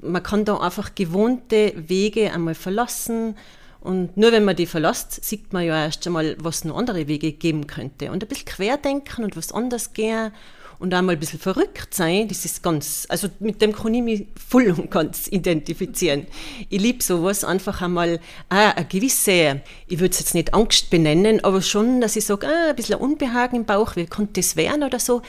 [0.00, 3.36] man kann da einfach gewohnte Wege einmal verlassen.
[3.80, 7.32] Und nur wenn man die verlässt, sieht man ja erst einmal, was noch andere Wege
[7.32, 8.10] geben könnte.
[8.10, 10.32] Und ein bisschen querdenken und was anders gehen
[10.78, 14.26] und einmal ein bisschen verrückt sein, das ist ganz, also mit dem kann ich mich
[14.48, 16.26] voll und ganz identifizieren.
[16.68, 21.42] Ich liebe sowas, einfach einmal ah, eine gewisse, ich würde es jetzt nicht Angst benennen,
[21.44, 24.82] aber schon, dass ich sage, ah, ein bisschen Unbehagen im Bauch, wie könnte das werden
[24.82, 25.22] oder so.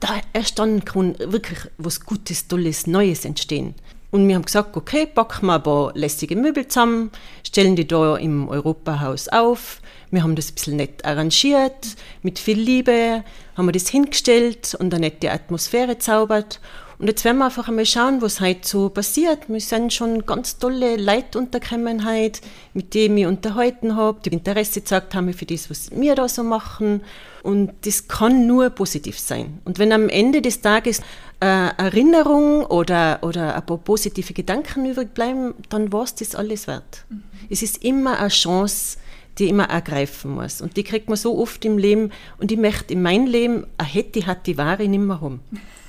[0.00, 3.74] Da erst dann kann wirklich was Gutes, Tolles, Neues entstehen.
[4.10, 7.12] Und wir haben gesagt, okay, packen wir ein paar lässige Möbel zusammen,
[7.46, 9.80] stellen die da im Europahaus auf.
[10.10, 13.22] Wir haben das ein bisschen nett arrangiert, mit viel Liebe,
[13.56, 16.60] haben wir das hingestellt und eine nette Atmosphäre zaubert.
[17.00, 19.48] Und jetzt werden wir einfach einmal schauen, was heute so passiert.
[19.48, 22.42] Wir sind schon ganz tolle Leute untergekommen heute,
[22.74, 26.42] mit denen ich unterhalten habe, die Interesse gezeigt haben für das, was wir da so
[26.42, 27.00] machen.
[27.42, 29.60] Und das kann nur positiv sein.
[29.64, 31.00] Und wenn am Ende des Tages
[31.40, 36.66] eine Erinnerung oder, oder ein paar positive Gedanken übrig bleiben, dann war es das alles
[36.66, 37.06] wert.
[37.08, 37.22] Mhm.
[37.48, 38.98] Es ist immer eine Chance,
[39.38, 40.60] die immer ergreifen muss.
[40.60, 42.12] Und die kriegt man so oft im Leben.
[42.36, 45.40] Und ich möchte in meinem Leben eine hätte, hat die Ware nicht mehr haben.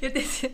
[0.00, 0.50] Ja, das,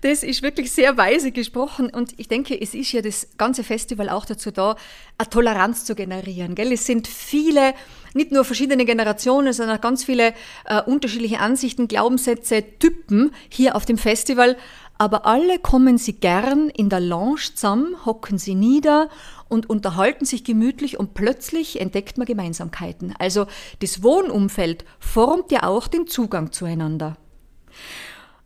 [0.00, 4.08] das, ist wirklich sehr weise gesprochen und ich denke, es ist ja das ganze Festival
[4.08, 4.74] auch dazu da,
[5.16, 6.56] eine Toleranz zu generieren.
[6.56, 6.72] Gell?
[6.72, 7.74] Es sind viele,
[8.14, 10.34] nicht nur verschiedene Generationen, sondern ganz viele
[10.64, 14.56] äh, unterschiedliche Ansichten, Glaubenssätze, Typen hier auf dem Festival.
[15.00, 19.08] Aber alle kommen sie gern in der Lounge zusammen, hocken sie nieder
[19.48, 23.14] und unterhalten sich gemütlich und plötzlich entdeckt man Gemeinsamkeiten.
[23.18, 23.46] Also
[23.78, 27.16] das Wohnumfeld formt ja auch den Zugang zueinander.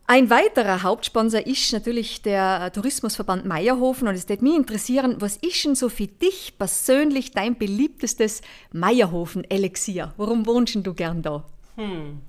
[0.07, 5.65] Ein weiterer Hauptsponsor ist natürlich der Tourismusverband Meierhofen und es würde mich interessieren, was ist
[5.65, 8.39] denn so für dich persönlich dein beliebtestes
[8.71, 10.13] Meierhofen-Elixier?
[10.15, 11.43] Warum wohnst du gern da?
[11.75, 12.21] Hm.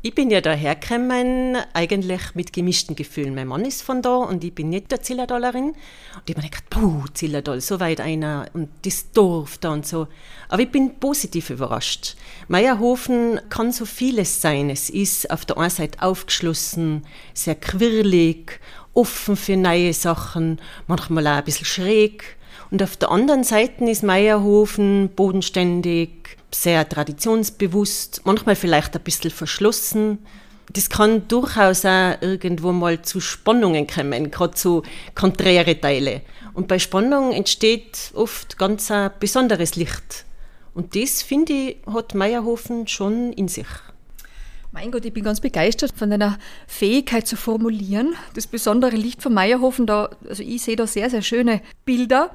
[0.00, 3.34] Ich bin ja dahergekommen, eigentlich mit gemischten Gefühlen.
[3.34, 5.70] Mein Mann ist von da und ich bin nicht der Zillertallerin.
[5.70, 5.76] Und
[6.24, 10.06] ich habe mir gedacht, puh, Zillertal, so weit einer und das Dorf da und so.
[10.48, 12.14] Aber ich bin positiv überrascht.
[12.46, 14.70] Meierhofen kann so vieles sein.
[14.70, 18.60] Es ist auf der einen Seite aufgeschlossen, sehr quirlig,
[18.94, 22.36] offen für neue Sachen, manchmal auch ein bisschen schräg.
[22.70, 30.18] Und auf der anderen Seite ist Meierhofen bodenständig, sehr traditionsbewusst, manchmal vielleicht ein bisschen verschlossen.
[30.72, 34.82] Das kann durchaus auch irgendwo mal zu Spannungen kommen, gerade zu
[35.14, 36.22] konträre Teile.
[36.54, 40.24] Und bei Spannung entsteht oft ganz ein besonderes Licht.
[40.74, 43.66] Und das, finde ich, hat Meierhofen schon in sich.
[44.70, 48.14] Mein Gott, ich bin ganz begeistert von deiner Fähigkeit zu formulieren.
[48.34, 52.30] Das besondere Licht von Meierhofen, da, also ich sehe da sehr, sehr schöne Bilder.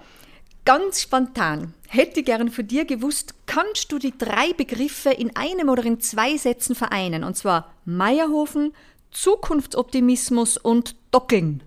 [0.65, 5.67] Ganz spontan hätte ich gern von dir gewusst, kannst du die drei Begriffe in einem
[5.67, 7.25] oder in zwei Sätzen vereinen?
[7.25, 8.73] Und zwar Meierhofen,
[9.11, 11.63] Zukunftsoptimismus und Dockeln.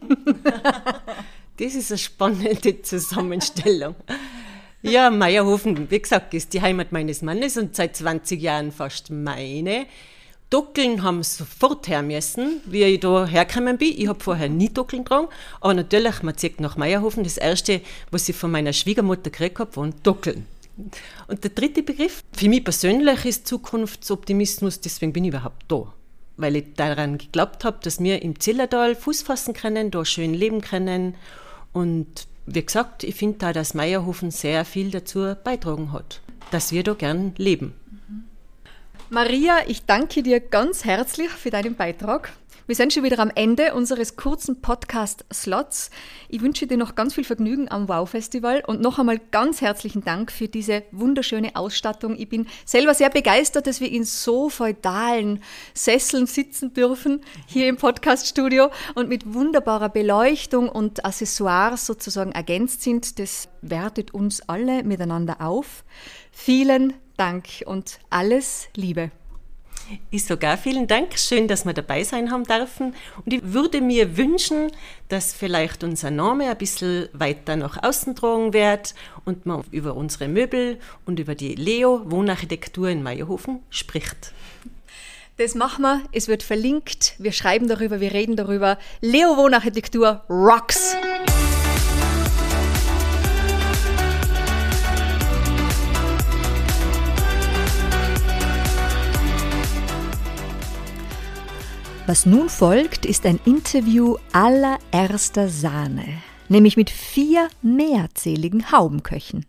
[1.56, 3.94] das ist eine spannende Zusammenstellung.
[4.82, 9.86] Ja, Meierhofen, wie gesagt, ist die Heimat meines Mannes und seit 20 Jahren fast meine.
[10.50, 13.94] Dockeln haben sofort her müssen, wie ich da hergekommen bin.
[13.96, 15.28] Ich habe vorher nie Dockeln getragen,
[15.60, 17.22] aber natürlich, man zieht nach Meierhofen.
[17.22, 20.46] Das erste, was ich von meiner Schwiegermutter gekriegt habe, waren Dockeln.
[21.26, 25.92] Und der dritte Begriff, für mich persönlich ist Zukunftsoptimismus, deswegen bin ich überhaupt da.
[26.36, 30.60] Weil ich daran geglaubt habe, dass wir im Zillertal Fuß fassen können, da schön leben
[30.60, 31.16] können.
[31.72, 36.84] Und wie gesagt, ich finde da, dass Meierhofen sehr viel dazu beitragen hat, dass wir
[36.84, 37.74] da gern leben.
[39.10, 42.30] Maria, ich danke dir ganz herzlich für deinen Beitrag.
[42.66, 45.88] Wir sind schon wieder am Ende unseres kurzen Podcast-Slots.
[46.28, 50.30] Ich wünsche dir noch ganz viel Vergnügen am Wow-Festival und noch einmal ganz herzlichen Dank
[50.30, 52.18] für diese wunderschöne Ausstattung.
[52.18, 55.42] Ich bin selber sehr begeistert, dass wir in so feudalen
[55.72, 63.18] Sesseln sitzen dürfen, hier im Podcast-Studio und mit wunderbarer Beleuchtung und Accessoires sozusagen ergänzt sind.
[63.18, 65.82] Das wertet uns alle miteinander auf.
[66.30, 67.07] Vielen Dank
[67.66, 69.10] und alles Liebe.
[70.10, 71.18] Ich sogar vielen Dank.
[71.18, 72.94] Schön, dass wir dabei sein haben dürfen.
[73.24, 74.70] Und ich würde mir wünschen,
[75.08, 80.28] dass vielleicht unser Name ein bisschen weiter nach außen tragen wird und man über unsere
[80.28, 84.32] Möbel und über die Leo Wohnarchitektur in Meierhofen spricht.
[85.38, 86.02] Das machen wir.
[86.12, 87.14] Es wird verlinkt.
[87.18, 88.78] Wir schreiben darüber, wir reden darüber.
[89.00, 90.96] Leo Wohnarchitektur rocks!
[102.08, 106.06] Was nun folgt, ist ein Interview allererster Sahne,
[106.48, 109.44] nämlich mit vier mehrzähligen Haubenköchen.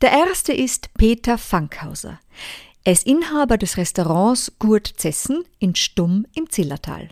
[0.00, 2.18] Der erste ist Peter Fankhauser.
[2.82, 7.10] Er ist Inhaber des Restaurants Gurt Zessen in Stumm im Zillertal.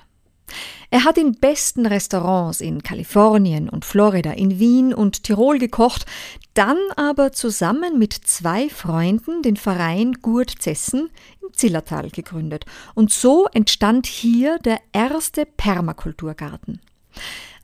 [0.90, 6.06] Er hat in besten Restaurants in Kalifornien und Florida, in Wien und Tirol gekocht,
[6.54, 11.10] dann aber zusammen mit zwei Freunden den Verein Gurt Zessen
[11.42, 12.64] im Zillertal gegründet.
[12.94, 16.80] Und so entstand hier der erste Permakulturgarten.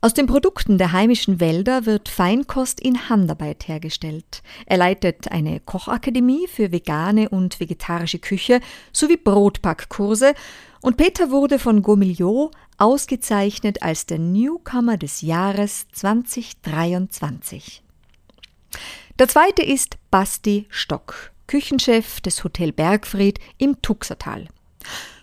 [0.02, 4.42] Aus den Produkten der heimischen Wälder wird Feinkost in Handarbeit hergestellt.
[4.66, 8.60] Er leitet eine Kochakademie für vegane und vegetarische Küche
[8.92, 10.34] sowie Brotbackkurse
[10.82, 17.82] und Peter wurde von Gomilliot ausgezeichnet als der Newcomer des Jahres 2023.
[19.18, 24.48] Der zweite ist Basti Stock, Küchenchef des Hotel Bergfried im Tuxertal.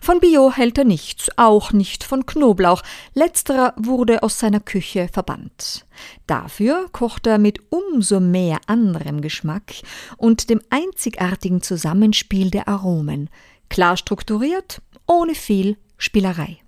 [0.02, 2.82] Von Bio hält er nichts, auch nicht von Knoblauch.
[3.14, 5.86] Letzterer wurde aus seiner Küche verbannt.
[6.28, 9.76] Dafür kocht er mit umso mehr anderem Geschmack
[10.18, 13.30] und dem einzigartigen Zusammenspiel der Aromen.
[13.70, 16.63] Klar strukturiert, ohne viel Spielerei.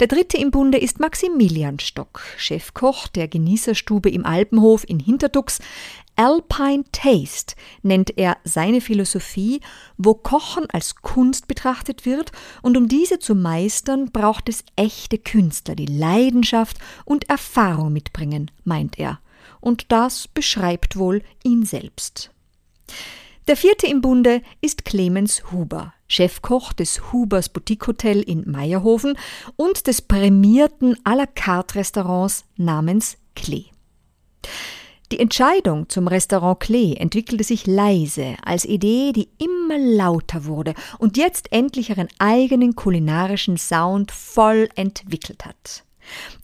[0.00, 5.58] Der dritte im Bunde ist Maximilian Stock, Chefkoch der Genießerstube im Alpenhof in Hinterdux.
[6.16, 9.60] Alpine Taste nennt er seine Philosophie,
[9.98, 15.74] wo Kochen als Kunst betrachtet wird, und um diese zu meistern, braucht es echte Künstler,
[15.74, 19.20] die Leidenschaft und Erfahrung mitbringen, meint er.
[19.60, 22.30] Und das beschreibt wohl ihn selbst.
[23.46, 29.16] Der vierte im Bunde ist Clemens Huber, Chefkoch des Hubers Boutique Hotel in Meierhofen
[29.54, 33.66] und des prämierten à la carte Restaurants namens Klee.
[35.12, 41.16] Die Entscheidung zum Restaurant Klee entwickelte sich leise als Idee, die immer lauter wurde und
[41.16, 45.85] jetzt endlich ihren eigenen kulinarischen Sound voll entwickelt hat.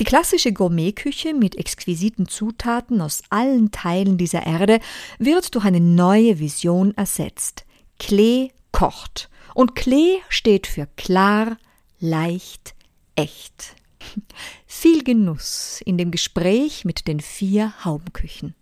[0.01, 4.81] Die klassische Gourmetküche mit exquisiten Zutaten aus allen Teilen dieser Erde
[5.19, 7.65] wird durch eine neue Vision ersetzt.
[7.99, 11.57] Klee kocht Und Klee steht für klar,
[12.01, 12.75] leicht,
[13.15, 13.77] echt.
[14.67, 18.55] Viel Genuss in dem Gespräch mit den vier Haubenküchen.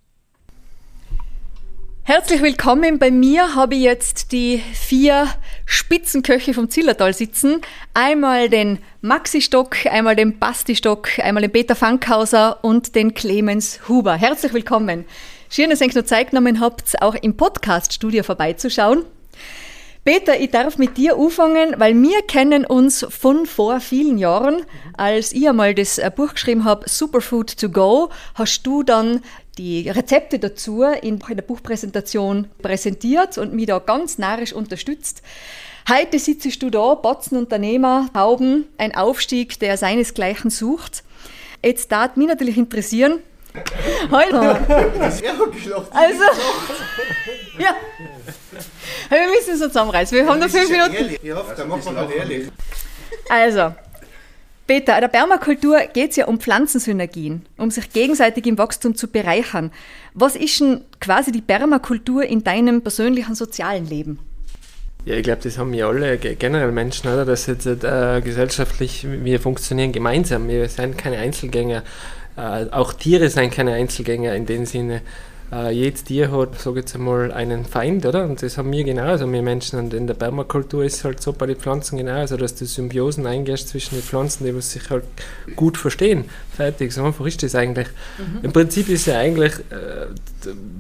[2.03, 2.99] Herzlich willkommen.
[2.99, 5.29] Bei mir habe ich jetzt die vier
[5.67, 7.61] Spitzenköche vom Zillertal sitzen.
[7.95, 13.81] Einmal den Maxi Stock, einmal den Basti Stock, einmal den Peter Fankhauser und den Clemens
[13.87, 14.15] Huber.
[14.15, 15.05] Herzlich willkommen.
[15.51, 19.05] Schön, dass ihr euch noch Zeit genommen habt, auch im Podcast-Studio vorbeizuschauen.
[20.03, 24.63] Peter, ich darf mit dir anfangen, weil wir kennen uns von vor vielen Jahren.
[24.97, 29.21] Als ich einmal das äh, Buch geschrieben habe, Superfood to Go, hast du dann
[29.61, 35.21] die Rezepte dazu in der Buchpräsentation präsentiert und mich da ganz narrisch unterstützt.
[35.87, 41.05] Heute sitzt du da, Batzenunternehmer, Hauben, ein Aufstieg, der seinesgleichen sucht.
[41.63, 43.19] Jetzt darf mich natürlich interessieren,
[44.13, 44.39] Heute.
[44.39, 46.25] Also,
[47.59, 47.75] ja.
[49.09, 50.17] Wir müssen so zusammenreißen.
[50.17, 51.17] Wir haben noch fünf Minuten.
[51.21, 52.49] Ich hoffe, da machen wir ehrlich.
[53.29, 53.75] Also,
[54.71, 59.73] Peter, der Permakultur geht es ja um Pflanzensynergien, um sich gegenseitig im Wachstum zu bereichern.
[60.15, 64.21] Was ist denn quasi die Permakultur in deinem persönlichen sozialen Leben?
[65.05, 67.25] Ja, ich glaube, das haben wir alle generell Menschen, oder?
[67.25, 70.47] Dass jetzt äh, gesellschaftlich wir funktionieren gemeinsam.
[70.47, 71.83] Wir sind keine Einzelgänger.
[72.37, 75.03] Äh, auch Tiere sind keine Einzelgänger in dem Sinne.
[75.53, 78.25] Äh, jedes Tier hat, sage ich jetzt einmal, einen Feind, oder?
[78.25, 79.81] Und das haben wir genauso, wir Menschen.
[79.81, 83.27] Und in der Permakultur ist es halt so bei den Pflanzen genauso, dass du Symbiosen
[83.27, 85.05] eingehst zwischen den Pflanzen, die sich halt
[85.57, 86.27] gut verstehen.
[86.57, 87.89] Fertig, so einfach ist das eigentlich.
[88.19, 88.45] Mhm.
[88.45, 90.07] Im Prinzip ist ja eigentlich äh,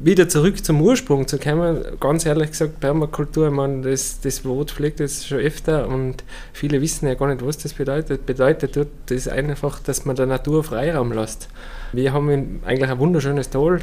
[0.02, 1.83] wieder zurück zum Ursprung zu kommen.
[1.98, 7.09] Ganz ehrlich gesagt, Permakultur, man, das, das Wort fliegt jetzt schon öfter und viele wissen
[7.09, 8.24] ja gar nicht, was das bedeutet.
[8.24, 11.48] Bedeutet das einfach, dass man der Natur Freiraum lässt.
[11.92, 13.80] Wir haben eigentlich ein wunderschönes Tal,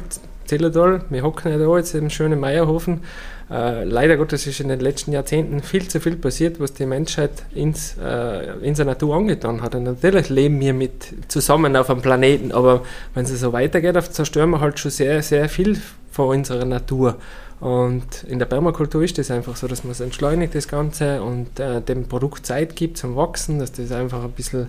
[0.48, 1.02] Zillertal.
[1.10, 3.02] Wir hocken ja da jetzt im schönen Meierhofen.
[3.50, 7.30] Äh, leider Gottes ist in den letzten Jahrzehnten viel zu viel passiert, was die Menschheit
[7.54, 9.74] ins, äh, in der Natur angetan hat.
[9.74, 12.82] Und natürlich leben wir mit zusammen auf einem Planeten, aber
[13.14, 15.80] wenn es so weitergeht, zerstören wir halt schon sehr, sehr viel
[16.10, 17.16] von unserer Natur.
[17.60, 21.58] Und in der Permakultur ist das einfach so, dass man es entschleunigt, das Ganze, und
[21.58, 24.68] äh, dem Produkt Zeit gibt zum Wachsen, dass das einfach ein bisschen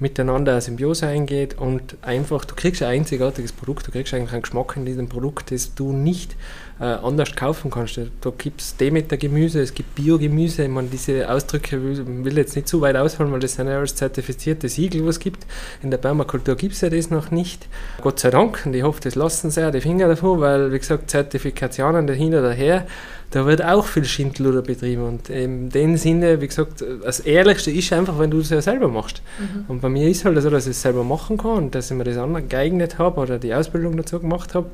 [0.00, 4.42] miteinander eine Symbiose eingeht und einfach, du kriegst ein einzigartiges Produkt, du kriegst eigentlich einen
[4.42, 6.36] Geschmack in diesem Produkt, das du nicht
[6.80, 8.00] äh, anders kaufen kannst.
[8.20, 12.68] Da gibt es Demeter-Gemüse, es gibt Biogemüse, ich meine, diese Ausdrücke will, will jetzt nicht
[12.68, 15.46] zu weit ausholen, weil das sind ja alles zertifizierte Siegel, was es gibt.
[15.82, 17.66] In der Permakultur gibt es ja das noch nicht.
[18.00, 20.78] Gott sei Dank, und ich hoffe, das lassen sie ja die Finger davon, weil, wie
[20.78, 22.86] gesagt, Zertifikationen dahinter daher,
[23.30, 25.04] da wird auch viel Schindluder betrieben.
[25.04, 28.88] Und in dem Sinne, wie gesagt, das Ehrlichste ist einfach, wenn du es ja selber
[28.88, 29.22] machst.
[29.38, 29.64] Mhm.
[29.68, 31.96] Und bei mir ist halt so, dass ich es selber machen kann und dass ich
[31.96, 34.70] mir das angeeignet habe oder die Ausbildung dazu gemacht habe.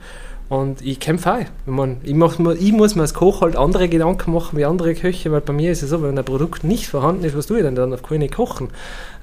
[0.49, 1.41] Und ich kämpfe auch.
[1.41, 4.95] Ich, mein, ich, mach, ich muss mir als Koch halt andere Gedanken machen wie andere
[4.95, 7.59] Köche, weil bei mir ist es so, wenn ein Produkt nicht vorhanden ist, was tue
[7.59, 7.95] ich denn dann?
[7.95, 8.69] Auf keine kochen.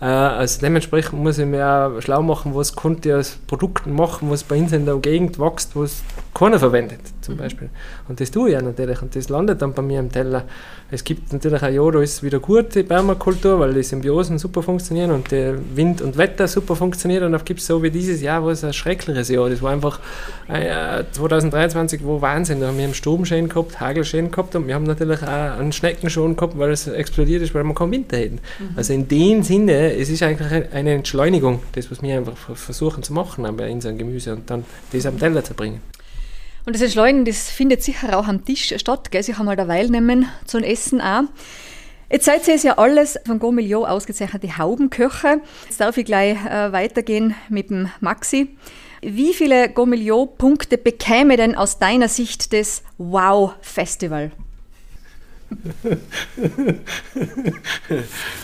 [0.02, 4.32] Äh, also dementsprechend muss ich mir auch schlau machen, was konnte ich als Produkt machen,
[4.32, 6.02] was bei uns in der Gegend wächst, was
[6.34, 7.40] keiner verwendet, zum mhm.
[7.40, 7.70] Beispiel.
[8.08, 10.44] Und das tue ich ja natürlich und das landet dann bei mir im Teller.
[10.94, 14.38] Es gibt natürlich ein Jahr, da ist es wieder gut, die Permakultur, weil die Symbiosen
[14.38, 17.24] super funktionieren und der Wind und Wetter super funktionieren.
[17.24, 19.72] Und dann gibt es so wie dieses Jahr, wo es ein schreckliches Jahr Das war
[19.72, 20.00] einfach
[20.50, 22.60] äh, 2023, wo Wahnsinn.
[22.60, 26.36] Da haben wir einen Sturmschäden gehabt, Hagelschäden gehabt und wir haben natürlich auch einen Schneckenschaden
[26.36, 28.40] gehabt, weil es explodiert ist, weil wir keinen Winter hätten.
[28.60, 28.70] Mhm.
[28.76, 33.14] Also in dem Sinne, es ist eigentlich eine Entschleunigung, das, was wir einfach versuchen zu
[33.14, 35.80] machen bei unserem Gemüse und dann das am Teller zu bringen.
[36.65, 39.12] Und das Entschleunigen, das findet sicher auch am Tisch statt.
[39.12, 39.24] Gell?
[39.24, 41.24] Sie haben mal derweil nehmen zum Essen auch.
[42.12, 45.41] Jetzt seid ihr ja alles von Gomilio ausgezeichnete Haubenköche.
[45.65, 48.58] Jetzt darf ich gleich äh, weitergehen mit dem Maxi.
[49.02, 54.32] Wie viele Gomilio-Punkte bekäme denn aus deiner Sicht das Wow-Festival?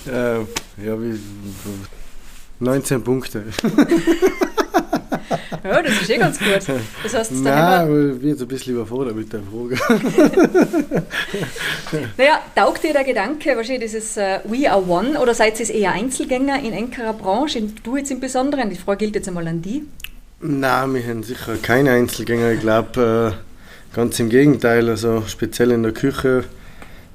[0.08, 1.19] äh, ja, wie,
[2.60, 3.45] 19 Punkte.
[5.63, 6.62] ja, das ist eh ganz gut.
[7.04, 9.78] Das heißt, Nein, aber ich bin jetzt ein bisschen überfordert mit der Frage.
[12.17, 15.91] naja, taugt dir der Gedanke, wahrscheinlich dieses uh, We are one oder seid ihr eher
[15.91, 17.62] Einzelgänger in engerer Branche?
[17.84, 19.84] Du jetzt im Besonderen, die Frage gilt jetzt einmal an die.
[20.39, 22.51] Nein, wir haben sicher keine Einzelgänger.
[22.51, 24.89] Ich glaube, äh, ganz im Gegenteil.
[24.89, 26.43] Also speziell in der Küche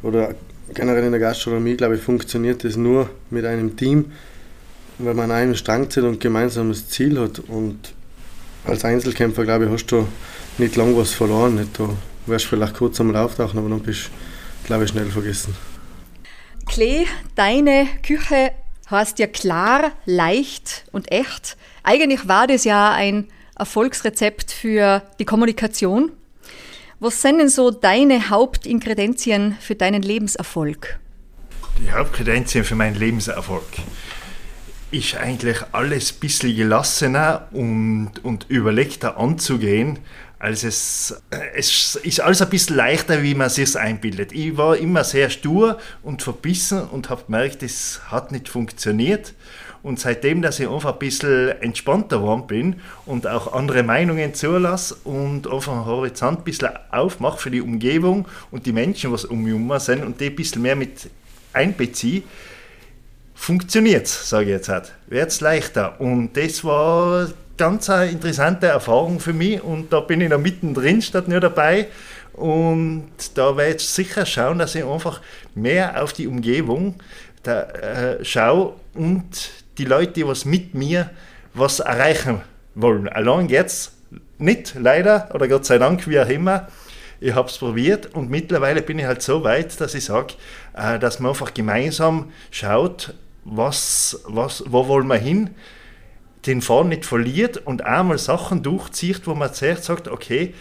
[0.02, 0.34] oder
[0.74, 4.06] generell in der Gastronomie, glaube ich, funktioniert das nur mit einem Team
[4.98, 7.38] wenn man an einem Strang zieht und gemeinsames Ziel hat.
[7.40, 7.94] Und
[8.64, 10.06] als Einzelkämpfer, glaube ich, hast du
[10.58, 11.56] nicht lang was verloren.
[11.56, 11.78] Nicht?
[11.78, 15.56] Du wirst vielleicht kurz einmal auftauchen, aber dann bist du, glaube ich, schnell vergessen.
[16.66, 18.52] Klee, deine Küche
[18.90, 21.56] heißt ja klar, leicht und echt.
[21.82, 23.28] Eigentlich war das ja ein
[23.58, 26.12] Erfolgsrezept für die Kommunikation.
[27.00, 31.00] Was sind denn so deine Hauptingredienzien für deinen Lebenserfolg?
[31.78, 33.64] Die Hauptkredenzien für meinen Lebenserfolg
[34.92, 39.98] ist eigentlich alles ein bisschen gelassener und, und überlegter anzugehen.
[40.38, 41.22] Also es,
[41.54, 44.32] es ist alles ein bisschen leichter, wie man es sich einbildet.
[44.32, 49.34] Ich war immer sehr stur und verbissen und habe gemerkt, es hat nicht funktioniert.
[49.82, 54.96] Und seitdem, dass ich einfach ein bisschen entspannter geworden bin und auch andere Meinungen zulasse
[55.04, 59.42] und einfach den Horizont ein bisschen aufmache für die Umgebung und die Menschen, was um
[59.42, 61.10] mich herum sind und die ein bisschen mehr mit
[61.52, 62.22] einbeziehe,
[63.42, 64.92] funktioniert es, sage ich jetzt halt.
[65.08, 66.00] Wird es leichter.
[66.00, 71.02] Und das war ganz eine interessante Erfahrung für mich und da bin ich noch mittendrin
[71.02, 71.88] statt nur dabei.
[72.34, 75.20] Und da werde ich sicher schauen, dass ich einfach
[75.56, 76.94] mehr auf die Umgebung
[77.42, 81.10] da, äh, schaue und die Leute, die was mit mir
[81.52, 82.42] was erreichen
[82.76, 83.08] wollen.
[83.08, 83.92] Allein jetzt
[84.38, 86.68] nicht, leider, oder Gott sei Dank, wie auch immer.
[87.20, 90.34] Ich habe es probiert und mittlerweile bin ich halt so weit, dass ich sage,
[90.76, 93.14] äh, dass man einfach gemeinsam schaut,
[93.44, 95.50] was, was, wo wollen wir hin,
[96.46, 100.54] den Faden nicht verliert und einmal Sachen durchzieht, wo man zuerst sagt, okay,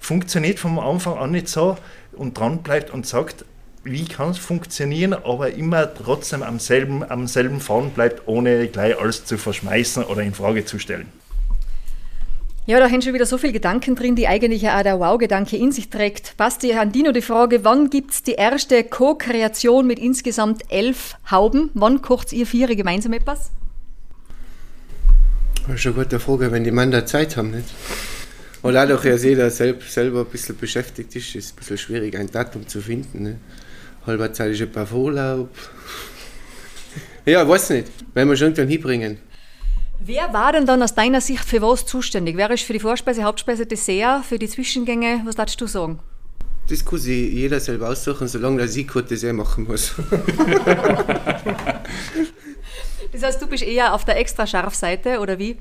[0.00, 1.76] funktioniert vom Anfang an nicht so
[2.12, 3.44] und dran bleibt und sagt,
[3.84, 8.98] wie kann es funktionieren, aber immer trotzdem am selben, am selben Faden bleibt, ohne gleich
[8.98, 11.08] alles zu verschmeißen oder in Frage zu stellen.
[12.68, 15.56] Ja, da hängen schon wieder so viele Gedanken drin, die eigentlich ja auch der Wow-Gedanke
[15.56, 16.36] in sich trägt.
[16.36, 21.70] Basti, an Dino die Frage, wann gibt es die erste Co-Kreation mit insgesamt elf Hauben?
[21.72, 23.52] Wann kocht ihr vier gemeinsam etwas?
[25.66, 27.70] Das ist eine gute Frage, wenn die Männer Zeit haben, nicht?
[28.60, 32.18] Und dadurch, dass jeder selb, selber ein bisschen beschäftigt ist, ist es ein bisschen schwierig,
[32.18, 33.22] ein Datum zu finden.
[33.22, 33.38] Ne?
[34.06, 35.48] Halber Zeit ist ein paar Urlaub.
[37.24, 37.88] ja, weiß nicht.
[38.12, 39.27] Wenn wir schon irgendwann hinbringen.
[40.00, 42.36] Wer war denn dann aus deiner Sicht für was zuständig?
[42.36, 45.22] Wer ist für die Vorspeise, Hauptspeise, Dessert, für die Zwischengänge?
[45.24, 45.98] Was darfst du sagen?
[46.68, 49.94] Das kann sich jeder selber aussuchen, solange der Sieg Dessert machen muss.
[53.12, 55.56] das heißt, du bist eher auf der extra scharf Seite, oder wie?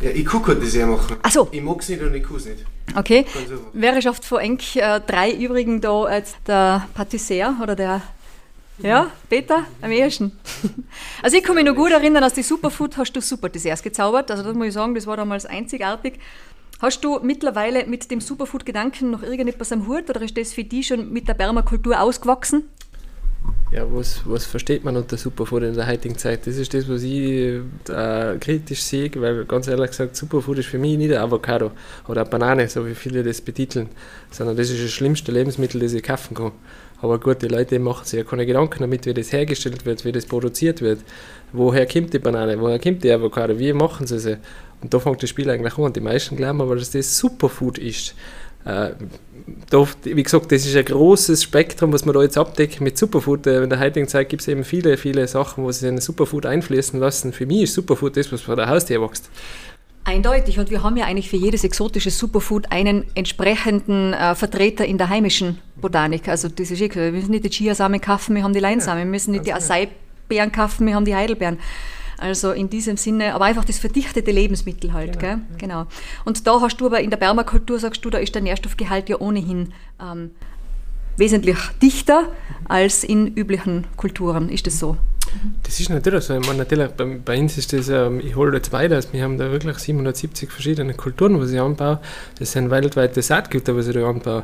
[0.00, 1.18] Ja, ich kann kein Dessert machen.
[1.22, 1.46] Ach so.
[1.52, 2.64] Ich mag es nicht und ich kann es nicht.
[2.96, 3.24] Okay.
[3.72, 8.02] Wer schafft von eng äh, drei übrigen da als der Patissier oder der
[8.82, 10.32] ja, Peter, am ehesten.
[11.22, 14.30] Also ich kann mich noch gut erinnern, als die Superfood hast du super Desserts gezaubert.
[14.30, 16.18] Also das muss ich sagen, das war damals einzigartig.
[16.80, 20.86] Hast du mittlerweile mit dem Superfood-Gedanken noch irgendetwas am Hut oder ist das für dich
[20.86, 22.64] schon mit der Permakultur ausgewachsen?
[23.70, 26.46] Ja, was, was versteht man unter Superfood in der heutigen Zeit?
[26.46, 30.78] Das ist das, was ich äh, kritisch sehe, weil ganz ehrlich gesagt, Superfood ist für
[30.78, 31.70] mich nicht ein Avocado
[32.08, 33.88] oder eine Banane, so wie viele das betiteln,
[34.30, 36.50] sondern das ist das schlimmste Lebensmittel, das ich kaufen kann.
[37.02, 40.12] Aber gut, die Leute machen sich ja keine Gedanken damit, wie das hergestellt wird, wie
[40.12, 41.00] das produziert wird.
[41.52, 44.38] Woher kommt die Banane, woher kommt die Avocado, wie machen sie sie?
[44.82, 45.92] Und da fängt das Spiel eigentlich an.
[45.92, 48.14] Die meisten glauben aber, dass das Superfood ist.
[48.64, 48.90] Äh,
[49.70, 53.46] da, wie gesagt, das ist ein großes Spektrum, was man da jetzt abdeckt mit Superfood.
[53.46, 56.46] Äh, in der heutigen Zeit gibt es eben viele, viele Sachen, wo sie in Superfood
[56.46, 57.32] einfließen lassen.
[57.32, 59.30] Für mich ist Superfood das, was vor der Haustür wächst.
[60.04, 60.58] Eindeutig.
[60.58, 65.08] Und wir haben ja eigentlich für jedes exotische Superfood einen entsprechenden äh, Vertreter in der
[65.08, 66.28] heimischen Botanik.
[66.28, 67.06] Also das ist eh klar.
[67.06, 69.04] Wir müssen nicht die Chiasamen kaufen, wir haben die Leinsamen.
[69.04, 71.58] Wir müssen nicht die Acai-Beeren kaufen, wir haben die Heidelbeeren.
[72.20, 75.18] Also in diesem Sinne, aber einfach das verdichtete Lebensmittel halt.
[75.18, 75.36] Genau.
[75.36, 75.40] Gell?
[75.56, 75.86] genau.
[76.26, 79.18] Und da hast du aber in der Permakultur, sagst du, da ist der Nährstoffgehalt ja
[79.18, 80.32] ohnehin ähm,
[81.16, 82.28] wesentlich dichter
[82.68, 84.48] als in üblichen Kulturen.
[84.48, 84.96] Ist das so?
[85.62, 86.36] Das ist natürlich so.
[86.36, 89.38] Ich meine, natürlich, bei, bei uns ist das, ähm, ich hole jetzt weiter, wir haben
[89.38, 92.00] da wirklich 770 verschiedene Kulturen, was ich anbaue.
[92.38, 94.42] Das sind weltweite Saatgüter, was ich da anbaue.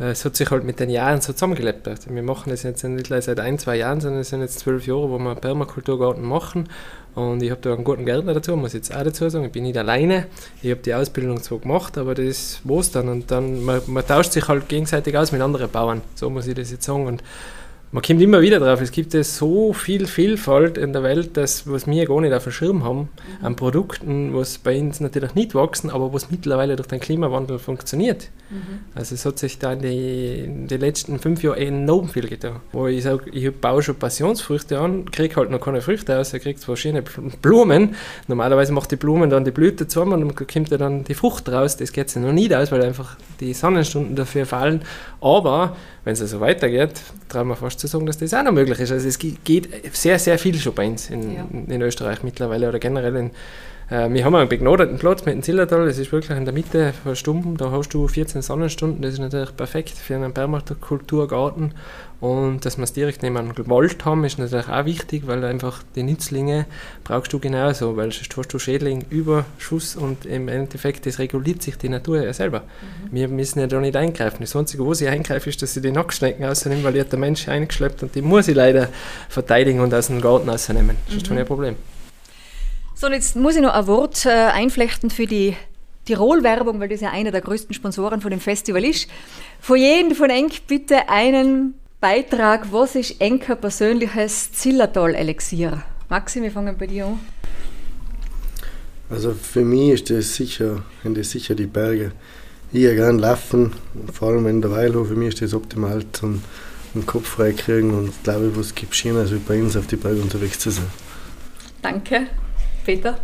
[0.00, 1.86] Äh, es hat sich halt mit den Jahren so zusammengelebt.
[1.86, 4.86] Also wir machen das jetzt nicht seit ein, zwei Jahren, sondern es sind jetzt zwölf
[4.86, 6.68] Jahre, wo wir Permakulturgarten machen.
[7.14, 9.44] Und ich habe da einen guten Gärtner dazu, muss ich jetzt auch dazu sagen.
[9.44, 10.26] Ich bin nicht alleine.
[10.62, 13.08] Ich habe die Ausbildung zwar gemacht, aber das war es dann.
[13.08, 16.02] Und dann, man, man, tauscht sich halt gegenseitig aus mit anderen Bauern.
[16.16, 17.06] So muss ich das jetzt sagen.
[17.06, 17.22] Und
[17.94, 21.70] man kommt immer wieder drauf, es gibt ja so viel Vielfalt in der Welt, das,
[21.70, 23.46] was wir gar nicht auf dem Schirm haben, mhm.
[23.46, 28.30] an Produkten, was bei uns natürlich nicht wachsen, aber was mittlerweile durch den Klimawandel funktioniert.
[28.50, 28.80] Mhm.
[28.96, 32.56] Also es hat sich da in den die letzten fünf Jahren enorm viel getan.
[32.72, 36.40] Wo ich sage, ich baue schon Passionsfrüchte an, kriege halt noch keine Früchte aus, er
[36.40, 37.04] kriegt zwar schöne
[37.42, 37.94] Blumen,
[38.26, 41.48] normalerweise macht die Blumen dann die Blüte zusammen und dann kommt ja dann die Frucht
[41.48, 44.82] raus, das geht sich noch nie aus, weil einfach die Sonnenstunden dafür fallen,
[45.20, 48.52] aber wenn es so also weitergeht, trauen wir fast zu sagen, dass das auch noch
[48.52, 48.92] möglich ist.
[48.92, 51.46] Also es geht sehr, sehr viel schon bei uns in, ja.
[51.52, 53.30] in Österreich mittlerweile oder generell in,
[53.90, 56.92] Äh, wir haben einen begnadeten Platz mit dem Zillertal, das ist wirklich in der Mitte
[57.02, 61.74] von Stumpen, da hast du 14 Sonnenstunden, das ist natürlich perfekt für einen Permakulturgarten
[62.20, 65.82] und dass wir es direkt neben einem Wald haben, ist natürlich auch wichtig, weil einfach
[65.94, 66.64] die Nützlinge
[67.04, 71.76] brauchst du genauso, weil sonst hast du Schädling, Überschuss und im Endeffekt, das reguliert sich
[71.76, 72.60] die Natur ja selber.
[72.60, 73.08] Mhm.
[73.14, 74.38] Wir müssen ja da nicht eingreifen.
[74.40, 77.18] Das Einzige, wo sie eingreifen, ist, dass sie die Nacktschnecken rausnehmen, weil die hat der
[77.18, 78.88] Mensch eingeschleppt und die muss ich leider
[79.28, 80.96] verteidigen und aus dem Garten rausnehmen.
[81.06, 81.36] Das ist mhm.
[81.36, 81.76] ein Problem.
[82.94, 85.56] So, und jetzt muss ich noch ein Wort äh, einflechten für die
[86.06, 89.08] Tirol-Werbung, weil das ja einer der größten Sponsoren von dem Festival ist.
[89.60, 92.72] Von jedem von Enk bitte einen Beitrag.
[92.72, 95.82] Was ist Enker persönliches Zillertal-Elixier?
[96.08, 97.20] Maxi, wir fangen bei dir an.
[99.10, 102.12] Also für mich ist das sicher, sind das sicher die Berge.
[102.72, 103.72] Ich gehe gerne laufen,
[104.12, 105.08] vor allem in der Weilhof.
[105.08, 106.42] Für mich ist das optimal zum
[106.94, 109.96] den Kopf frei kriegen und ich glaube, was gibt Schöner, als bei uns auf die
[109.96, 110.86] Berge unterwegs zu sein.
[111.82, 112.28] Danke.
[112.84, 113.18] Peter?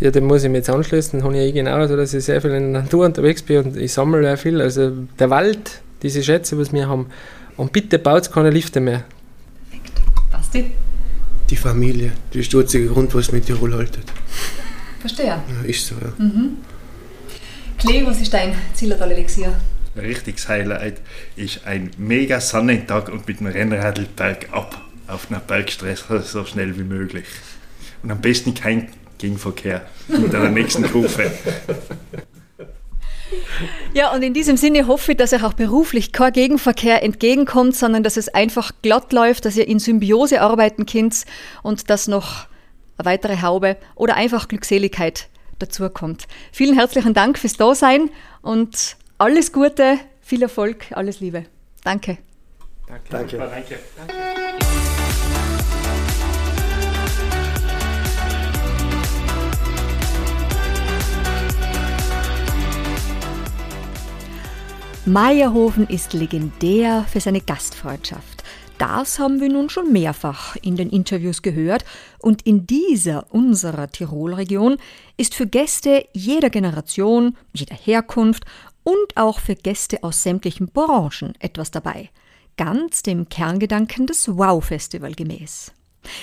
[0.00, 1.22] Ja, dem muss ich mich jetzt anschließen.
[1.22, 3.92] Habe ich genau, also dass ich sehr viel in der Natur unterwegs bin und ich
[3.92, 4.60] sammle sehr viel.
[4.60, 7.06] Also der Wald, diese Schätze, was wir haben.
[7.56, 9.04] Und bitte baut keine Lifte mehr.
[9.70, 10.00] Perfekt.
[10.30, 10.72] Basti?
[11.48, 14.04] Die Familie, das ist der einzige Grund, was mit Tirol haltet.
[15.00, 15.26] Verstehe.
[15.26, 16.12] Ja, ist so, ja.
[16.18, 16.56] Mhm.
[17.78, 19.54] Klee, was ist dein Zillertal-Elixier?
[19.94, 21.00] Ein richtiges Highlight
[21.36, 26.82] ist ein mega Sonnentag und mit dem Rennradl bergab auf einer Bergstrecke so schnell wie
[26.82, 27.24] möglich.
[28.06, 28.88] Und am besten kein
[29.18, 31.32] Gegenverkehr mit der nächsten Kurve.
[33.94, 38.04] Ja, und in diesem Sinne hoffe ich, dass euch auch beruflich kein Gegenverkehr entgegenkommt, sondern
[38.04, 41.24] dass es einfach glatt läuft, dass ihr in Symbiose arbeiten könnt
[41.64, 42.46] und dass noch
[42.96, 45.26] eine weitere Haube oder einfach Glückseligkeit
[45.58, 46.28] dazukommt.
[46.52, 51.46] Vielen herzlichen Dank fürs Dasein und alles Gute, viel Erfolg, alles Liebe.
[51.82, 52.18] Danke.
[52.86, 53.36] Danke.
[53.36, 53.36] Danke.
[53.36, 53.78] Danke.
[65.08, 68.42] Meierhofen ist legendär für seine Gastfreundschaft.
[68.76, 71.84] Das haben wir nun schon mehrfach in den Interviews gehört
[72.18, 74.78] und in dieser unserer Tirolregion
[75.16, 78.46] ist für Gäste jeder Generation, jeder Herkunft
[78.82, 82.10] und auch für Gäste aus sämtlichen Branchen etwas dabei.
[82.56, 85.70] Ganz dem Kerngedanken des Wow-Festival gemäß.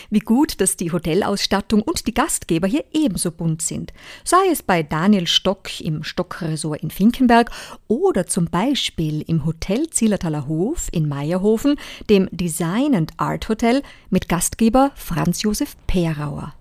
[0.09, 3.93] Wie gut, dass die Hotelausstattung und die Gastgeber hier ebenso bunt sind.
[4.23, 7.51] Sei es bei Daniel Stock im Stockresort in Finkenberg
[7.88, 11.75] oder zum Beispiel im Hotel Zillertaler Hof in Meierhofen,
[12.09, 16.53] dem Design and Art Hotel mit Gastgeber Franz Josef Perauer.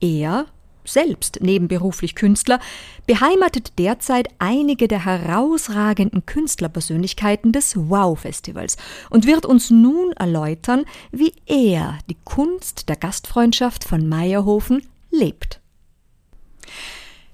[0.00, 0.46] Er
[0.84, 2.60] selbst nebenberuflich Künstler,
[3.06, 8.76] beheimatet derzeit einige der herausragenden Künstlerpersönlichkeiten des Wow-Festivals
[9.10, 15.60] und wird uns nun erläutern, wie er die Kunst der Gastfreundschaft von Meierhofen lebt.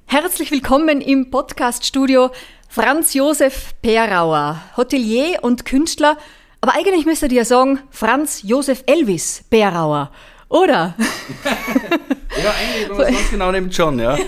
[0.06, 2.30] Herzlich willkommen im Podcaststudio
[2.68, 6.16] Franz Josef Perauer, Hotelier und Künstler,
[6.60, 10.10] aber eigentlich müsste ihr sagen Franz Josef Elvis Perauer.
[10.48, 10.94] Oder?
[12.42, 14.18] ja, eigentlich ganz genau nimmt schon, ja.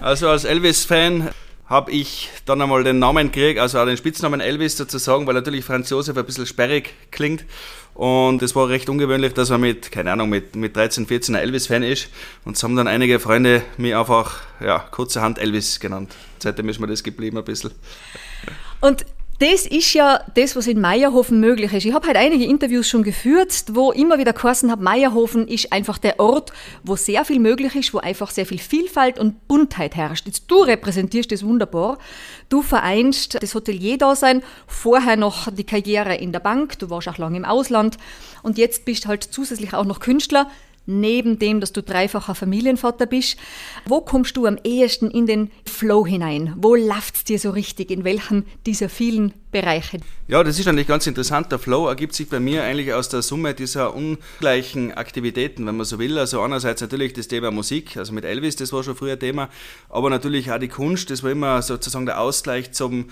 [0.00, 1.30] Also als Elvis-Fan
[1.66, 5.64] habe ich dann einmal den Namen gekriegt, also auch den Spitznamen Elvis sozusagen, weil natürlich
[5.64, 7.44] Franz Josef ein bisschen sperrig klingt.
[7.92, 11.42] Und es war recht ungewöhnlich, dass er mit, keine Ahnung, mit, mit 13, 14 ein
[11.42, 12.08] Elvis-Fan ist.
[12.44, 16.14] Und so haben dann einige Freunde mir einfach, ja, kurzerhand Elvis genannt.
[16.38, 17.72] Seitdem ist mir das geblieben ein bisschen.
[18.80, 19.06] Und
[19.38, 21.84] das ist ja das, was in Meierhofen möglich ist.
[21.84, 25.98] Ich habe halt einige Interviews schon geführt, wo immer wieder geheißen habe, Meierhofen ist einfach
[25.98, 30.26] der Ort, wo sehr viel möglich ist, wo einfach sehr viel Vielfalt und Buntheit herrscht.
[30.26, 31.98] Jetzt du repräsentierst das wunderbar.
[32.48, 37.36] Du vereinst das Hotelier-Dasein, vorher noch die Karriere in der Bank, du warst auch lange
[37.36, 37.98] im Ausland
[38.42, 40.48] und jetzt bist halt zusätzlich auch noch Künstler
[40.86, 43.36] neben dem, dass du dreifacher Familienvater bist.
[43.84, 46.54] Wo kommst du am ehesten in den Flow hinein?
[46.56, 47.90] Wo läuft es dir so richtig?
[47.90, 49.98] In welchen dieser vielen Bereiche?
[50.28, 51.50] Ja, das ist eigentlich ganz interessant.
[51.52, 55.86] Der Flow ergibt sich bei mir eigentlich aus der Summe dieser ungleichen Aktivitäten, wenn man
[55.86, 56.18] so will.
[56.18, 59.48] Also einerseits natürlich das Thema Musik, also mit Elvis, das war schon früher Thema,
[59.88, 63.06] aber natürlich auch die Kunst, das war immer sozusagen der Ausgleich zum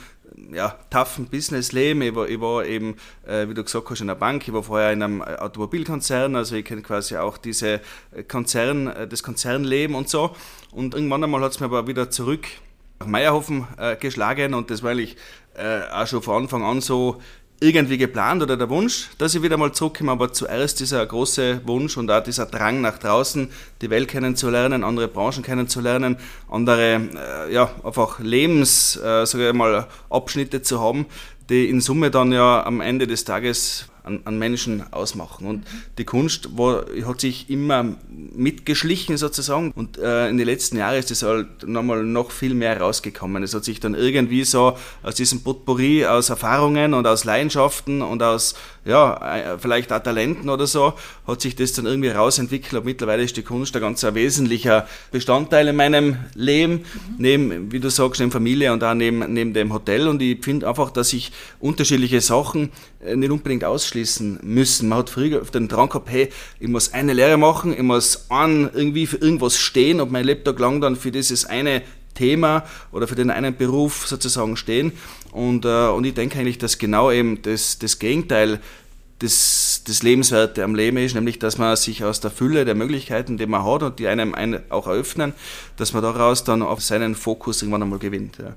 [0.53, 2.03] ja, toughen Businessleben.
[2.03, 4.47] Ich war, ich war eben, äh, wie du gesagt hast, in der Bank.
[4.47, 7.81] Ich war vorher in einem Automobilkonzern, also ich kenne quasi auch diese
[8.29, 10.35] Konzern, äh, das Konzernleben und so.
[10.71, 12.47] Und irgendwann einmal hat es mir aber wieder zurück
[13.01, 15.17] nach Meierhofen äh, geschlagen und das war eigentlich
[15.55, 17.21] äh, auch schon von Anfang an so
[17.65, 21.97] irgendwie geplant oder der Wunsch, dass ich wieder mal zurückkomme, aber zuerst dieser große Wunsch
[21.97, 23.49] und auch dieser Drang nach draußen,
[23.81, 26.19] die Welt kennenzulernen, andere Branchen kennenzulernen,
[26.51, 27.01] andere,
[27.49, 31.07] äh, ja, einfach Lebens, äh, sage ich mal, Abschnitte zu haben,
[31.49, 35.47] die in Summe dann ja am Ende des Tages an, an Menschen ausmachen.
[35.47, 35.67] Und
[35.99, 41.11] die Kunst war, hat sich immer mitgeschlichen sozusagen und äh, in den letzten Jahren ist
[41.11, 43.43] das halt nochmal noch viel mehr rausgekommen.
[43.43, 48.23] Es hat sich dann irgendwie so aus diesem Potpourri aus Erfahrungen und aus Leidenschaften und
[48.23, 48.55] aus
[48.85, 50.95] ja, vielleicht auch Talenten oder so,
[51.27, 54.87] hat sich das dann irgendwie rausentwickelt und mittlerweile ist die Kunst ein ganz ein wesentlicher
[55.11, 56.85] Bestandteil in meinem Leben,
[57.17, 60.69] neben, wie du sagst, neben Familie und auch neben, neben dem Hotel und ich finde
[60.69, 62.71] einfach, dass ich unterschiedliche Sachen
[63.05, 64.89] äh, nicht unbedingt ausschließen müssen.
[64.89, 66.31] Man hat früher auf den Drang gehabt, hey,
[66.61, 70.59] ich muss eine Lehre machen, ich muss an irgendwie für irgendwas stehen und mein Lebtag
[70.59, 71.83] lang dann für dieses eine
[72.15, 74.93] Thema oder für den einen Beruf sozusagen stehen.
[75.35, 78.61] Und, äh, und ich denke eigentlich, dass genau eben das, das Gegenteil
[79.21, 83.37] des, des Lebenswerte am Leben ist, nämlich dass man sich aus der Fülle der Möglichkeiten,
[83.37, 84.33] die man hat und die einem
[84.69, 85.33] auch eröffnen,
[85.77, 88.39] dass man daraus dann auf seinen Fokus irgendwann einmal gewinnt.
[88.39, 88.55] Ja.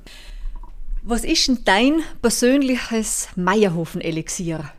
[1.01, 4.71] Was ist denn dein persönliches Meierhofen-Elixier?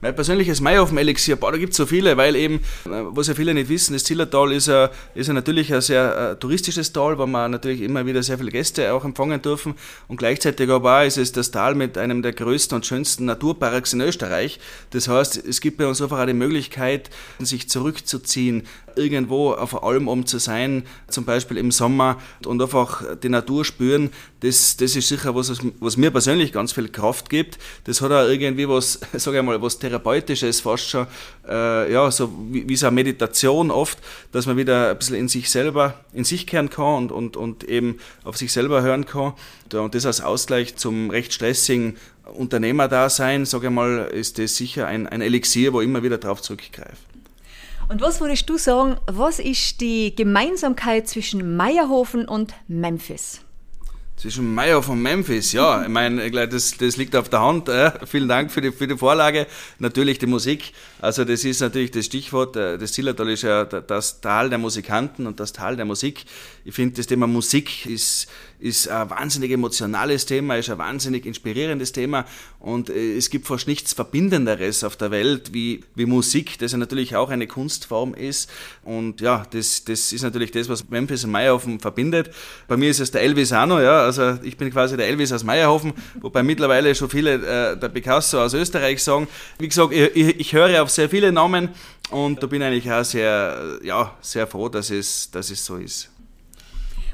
[0.00, 3.52] Mein persönliches Meihofen-Elixier, boah, da gibt es so viele, weil eben, äh, was ja viele
[3.52, 7.26] nicht wissen, das Zillertal ist ja, ist ja natürlich ein sehr äh, touristisches Tal, wo
[7.26, 9.74] wir natürlich immer wieder sehr viele Gäste auch empfangen dürfen
[10.06, 13.92] und gleichzeitig aber auch ist es das Tal mit einem der größten und schönsten Naturparks
[13.92, 14.60] in Österreich.
[14.90, 20.08] Das heißt, es gibt bei uns einfach auch die Möglichkeit, sich zurückzuziehen, irgendwo auf Alm
[20.08, 24.10] um zu sein, zum Beispiel im Sommer und einfach die Natur spüren,
[24.40, 27.58] das, das ist sicher was, was mir persönlich ganz viel Kraft gibt.
[27.84, 31.06] Das hat auch irgendwie was, sage ich mal, was Therapeutisches, fast schon,
[31.48, 33.98] äh, ja, so wie, wie so eine Meditation oft,
[34.32, 37.64] dass man wieder ein bisschen in sich selber, in sich kehren kann und, und, und
[37.64, 39.32] eben auf sich selber hören kann.
[39.72, 41.96] Und das als Ausgleich zum recht stressigen
[42.34, 46.42] Unternehmerdasein, sage ich mal, ist das sicher ein, ein Elixier, wo ich immer wieder drauf
[46.42, 47.07] zurückgreife.
[47.88, 53.40] Und was würdest du sagen, was ist die Gemeinsamkeit zwischen Meierhofen und Memphis?
[54.14, 57.70] Zwischen Meierhofen und Memphis, ja, ich meine, das, das liegt auf der Hand.
[58.04, 59.46] Vielen Dank für die, für die Vorlage.
[59.78, 60.72] Natürlich die Musik.
[61.00, 62.56] Also das ist natürlich das Stichwort.
[62.56, 66.24] Äh, das Zillertal ist ja das Tal der Musikanten und das Tal der Musik.
[66.66, 68.28] Ich finde, das Thema Musik ist
[68.58, 72.24] ist ein wahnsinnig emotionales Thema, ist ein wahnsinnig inspirierendes Thema
[72.58, 76.78] und äh, es gibt fast nichts Verbindenderes auf der Welt wie, wie Musik, das ja
[76.78, 78.50] natürlich auch eine Kunstform ist
[78.82, 82.30] und ja, das, das ist natürlich das, was Memphis und Meyerhofen verbindet.
[82.66, 85.44] Bei mir ist es der Elvis Anno, ja, also ich bin quasi der Elvis aus
[85.44, 89.28] Meyerhofen, wobei mittlerweile schon viele äh, der Picasso aus Österreich sagen.
[89.58, 91.68] Wie gesagt, ich, ich höre auf sehr viele Namen
[92.10, 95.76] und da bin ich eigentlich auch sehr, ja, sehr froh, dass es, dass es so
[95.76, 96.10] ist.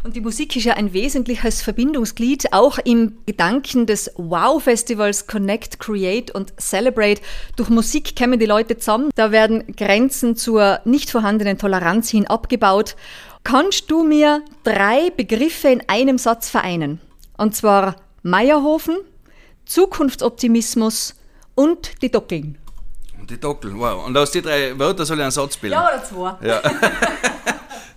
[0.04, 6.30] Und die Musik ist ja ein wesentliches Verbindungsglied, auch im Gedanken des Wow-Festivals Connect, Create
[6.30, 7.22] und Celebrate.
[7.56, 12.96] Durch Musik kämen die Leute zusammen, da werden Grenzen zur nicht vorhandenen Toleranz hin abgebaut.
[13.44, 17.00] Kannst du mir drei Begriffe in einem Satz vereinen?
[17.38, 18.98] Und zwar Meierhofen,
[19.64, 21.14] Zukunftsoptimismus
[21.54, 22.58] und die Dockeln.
[23.18, 24.04] Und die Dockeln, wow.
[24.04, 25.72] Und aus den drei Wörtern soll ich einen Satz bilden?
[25.72, 26.46] Ja, oder zwei.
[26.46, 26.60] Ja,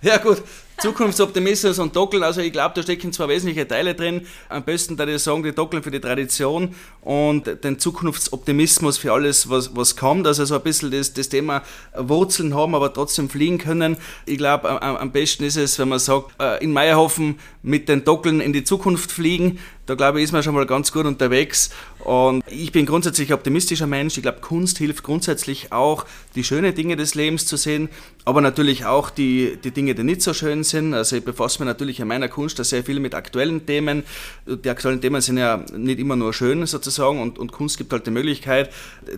[0.00, 0.42] ja gut.
[0.78, 4.26] Zukunftsoptimismus und Dockeln, also ich glaube, da stecken zwei wesentliche Teile drin.
[4.48, 9.50] Am besten da ich sagen, die Dockeln für die Tradition und den Zukunftsoptimismus für alles,
[9.50, 10.24] was, was kommt.
[10.28, 11.62] Also so ein bisschen das, das Thema
[11.96, 13.96] Wurzeln haben, aber trotzdem fliegen können.
[14.24, 18.04] Ich glaube, am, am besten ist es, wenn man sagt, äh, in Meierhofen mit den
[18.04, 19.58] Dockeln in die Zukunft fliegen.
[19.88, 21.70] Da glaube ich, ist man schon mal ganz gut unterwegs.
[22.00, 24.18] Und ich bin grundsätzlich optimistischer Mensch.
[24.18, 27.88] Ich glaube, Kunst hilft grundsätzlich auch, die schönen Dinge des Lebens zu sehen,
[28.26, 30.92] aber natürlich auch die, die Dinge, die nicht so schön sind.
[30.92, 34.04] Also ich befasse mich natürlich in meiner Kunst sehr viel mit aktuellen Themen.
[34.46, 38.06] Die aktuellen Themen sind ja nicht immer nur schön sozusagen und, und Kunst gibt halt
[38.06, 38.70] die Möglichkeit,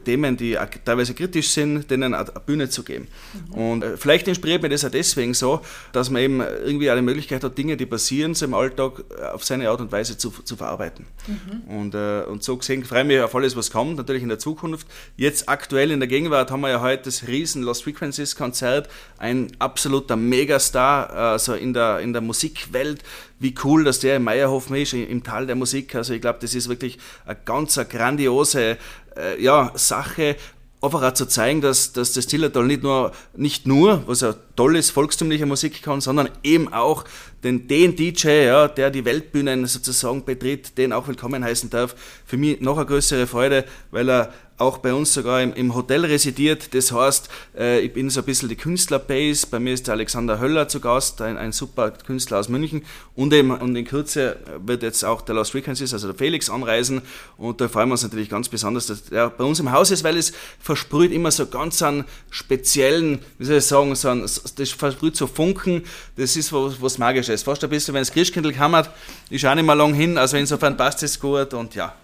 [0.05, 3.09] Themen, die teilweise kritisch sind, denen eine Bühne zu geben.
[3.49, 3.55] Mhm.
[3.55, 5.63] Und äh, vielleicht inspiriert mich das auch deswegen so,
[5.93, 9.03] dass man eben irgendwie eine Möglichkeit hat, Dinge, die passieren so im Alltag,
[9.35, 11.07] auf seine Art und Weise zu, zu verarbeiten.
[11.27, 11.77] Mhm.
[11.77, 14.39] Und, äh, und so gesehen freue ich mich auf alles, was kommt, natürlich in der
[14.39, 14.87] Zukunft.
[15.17, 18.89] Jetzt aktuell in der Gegenwart haben wir ja heute das riesen Lost Frequencies Konzert,
[19.19, 23.03] ein absoluter Megastar also in, der, in der Musikwelt.
[23.39, 25.95] Wie cool, dass der in Meierhofen ist, im Tal der Musik.
[25.95, 28.77] Also ich glaube, das ist wirklich eine ganz eine grandiose
[29.17, 30.37] äh, ja, Sache
[30.83, 34.77] einfach auch zu zeigen, dass, dass das Zillertal nicht nur, nicht nur, was ja toll
[34.77, 37.05] ist, volkstümliche Musik kann, sondern eben auch
[37.43, 41.95] den, den DJ, ja, der die Weltbühnen sozusagen betritt, den auch willkommen heißen darf.
[42.27, 46.05] Für mich noch eine größere Freude, weil er auch bei uns sogar im, im Hotel
[46.05, 46.75] residiert.
[46.75, 49.47] Das heißt, äh, ich bin so ein bisschen die Künstlerbase.
[49.51, 52.85] Bei mir ist der Alexander Höller zu Gast, ein, ein super Künstler aus München.
[53.15, 57.01] Und, eben, und in Kürze wird jetzt auch der Lost Frequencies, also der Felix, anreisen.
[57.39, 60.05] Und da freuen wir uns natürlich ganz besonders, dass er bei uns im Haus ist,
[60.05, 64.71] weil es versprüht immer so ganz einen speziellen, wie soll ich sagen, so einen, das
[64.71, 65.85] versprüht so Funken.
[66.17, 67.45] Das ist was, was Magisches ist.
[67.45, 68.91] Fast ein bisschen, wenn es Christkindl kammert,
[69.31, 70.19] ist auch nicht mehr lang hin.
[70.19, 71.95] Also insofern passt es gut und ja.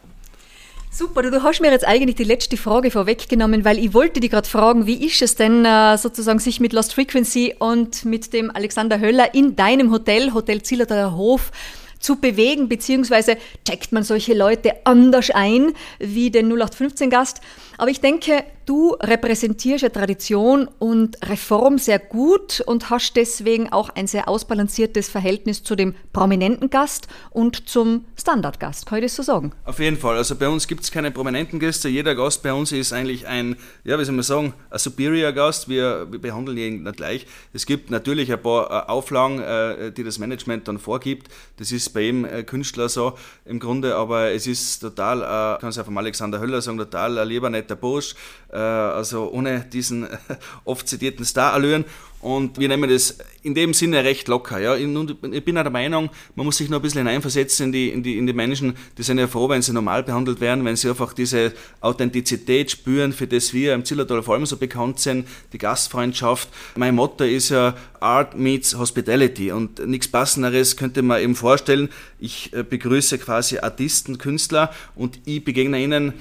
[0.90, 4.30] Super, du, du hast mir jetzt eigentlich die letzte Frage vorweggenommen, weil ich wollte dich
[4.30, 8.50] gerade fragen, wie ist es denn äh, sozusagen sich mit Lost Frequency und mit dem
[8.50, 11.52] Alexander Höller in deinem Hotel, Hotel Zillertaler Hof,
[12.00, 17.40] zu bewegen, beziehungsweise checkt man solche Leute anders ein wie den 0815-Gast.
[17.78, 23.88] Aber ich denke, du repräsentierst ja Tradition und Reform sehr gut und hast deswegen auch
[23.90, 28.86] ein sehr ausbalanciertes Verhältnis zu dem prominenten Gast und zum Standardgast.
[28.86, 29.52] Kann ich das so sagen?
[29.64, 30.16] Auf jeden Fall.
[30.16, 31.88] Also bei uns gibt es keine prominenten Gäste.
[31.88, 35.68] Jeder Gast bei uns ist eigentlich ein, ja, wie soll man sagen, ein Superior Gast.
[35.68, 37.26] Wir, wir behandeln ihn nicht gleich.
[37.52, 41.28] Es gibt natürlich ein paar äh, Auflagen, äh, die das Management dann vorgibt.
[41.58, 45.70] Das ist bei jedem äh, Künstler so im Grunde, aber es ist total, ich kann
[45.70, 48.14] es ja vom Alexander Höller sagen, total ein lieber, netter Bursch,
[48.58, 50.06] also ohne diesen
[50.64, 51.84] oft zitierten Starallüren.
[52.26, 54.58] Und wir nehmen das in dem Sinne recht locker.
[54.58, 54.74] Ja.
[54.74, 58.02] Ich bin auch der Meinung, man muss sich noch ein bisschen hineinversetzen in die, in,
[58.02, 60.88] die, in die Menschen, die sind ja froh, wenn sie normal behandelt werden, wenn sie
[60.88, 65.58] einfach diese Authentizität spüren, für das wir im Zillertal vor allem so bekannt sind, die
[65.58, 66.48] Gastfreundschaft.
[66.74, 71.90] Mein Motto ist ja Art meets Hospitality und nichts Passenderes könnte man eben vorstellen.
[72.18, 76.14] Ich äh, begrüße quasi Artisten, Künstler und ich begegne ihnen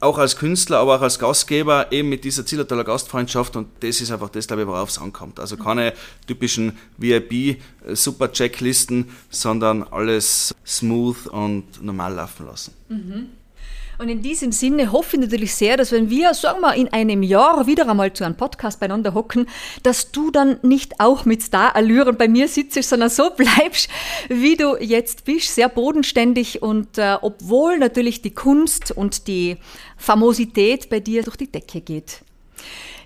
[0.00, 4.12] auch als Künstler, aber auch als Gastgeber eben mit dieser Zillertaler Gastfreundschaft und das ist
[4.12, 5.40] einfach das, glaube ich, worauf es ankommt.
[5.40, 5.92] Also keine
[6.26, 12.74] typischen VIP-Super-Checklisten, sondern alles smooth und normal laufen lassen.
[12.88, 13.30] Mhm.
[13.98, 17.24] Und in diesem Sinne hoffe ich natürlich sehr, dass wenn wir, sagen wir, in einem
[17.24, 19.48] Jahr wieder einmal zu einem Podcast beieinander hocken,
[19.82, 23.90] dass du dann nicht auch mit Star-Allüren bei mir sitzt, sondern so bleibst,
[24.28, 29.56] wie du jetzt bist, sehr bodenständig und äh, obwohl natürlich die Kunst und die
[29.96, 32.20] Famosität bei dir durch die Decke geht.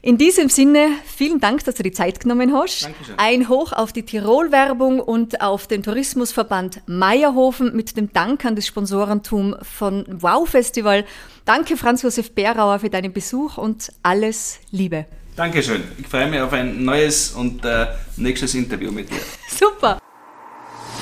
[0.05, 2.87] In diesem Sinne, vielen Dank, dass du die Zeit genommen hast.
[2.87, 3.15] Dankeschön.
[3.19, 8.67] Ein Hoch auf die Tirol-Werbung und auf den Tourismusverband Meierhofen mit dem Dank an das
[8.67, 11.05] Sponsorentum von Wow Festival.
[11.45, 15.07] Danke, Franz Josef Berauer, für deinen Besuch und alles Liebe.
[15.37, 15.85] Dankeschön.
[15.97, 17.87] Ich freue mich auf ein neues und äh,
[18.17, 19.21] nächstes Interview mit dir.
[19.49, 20.02] Super.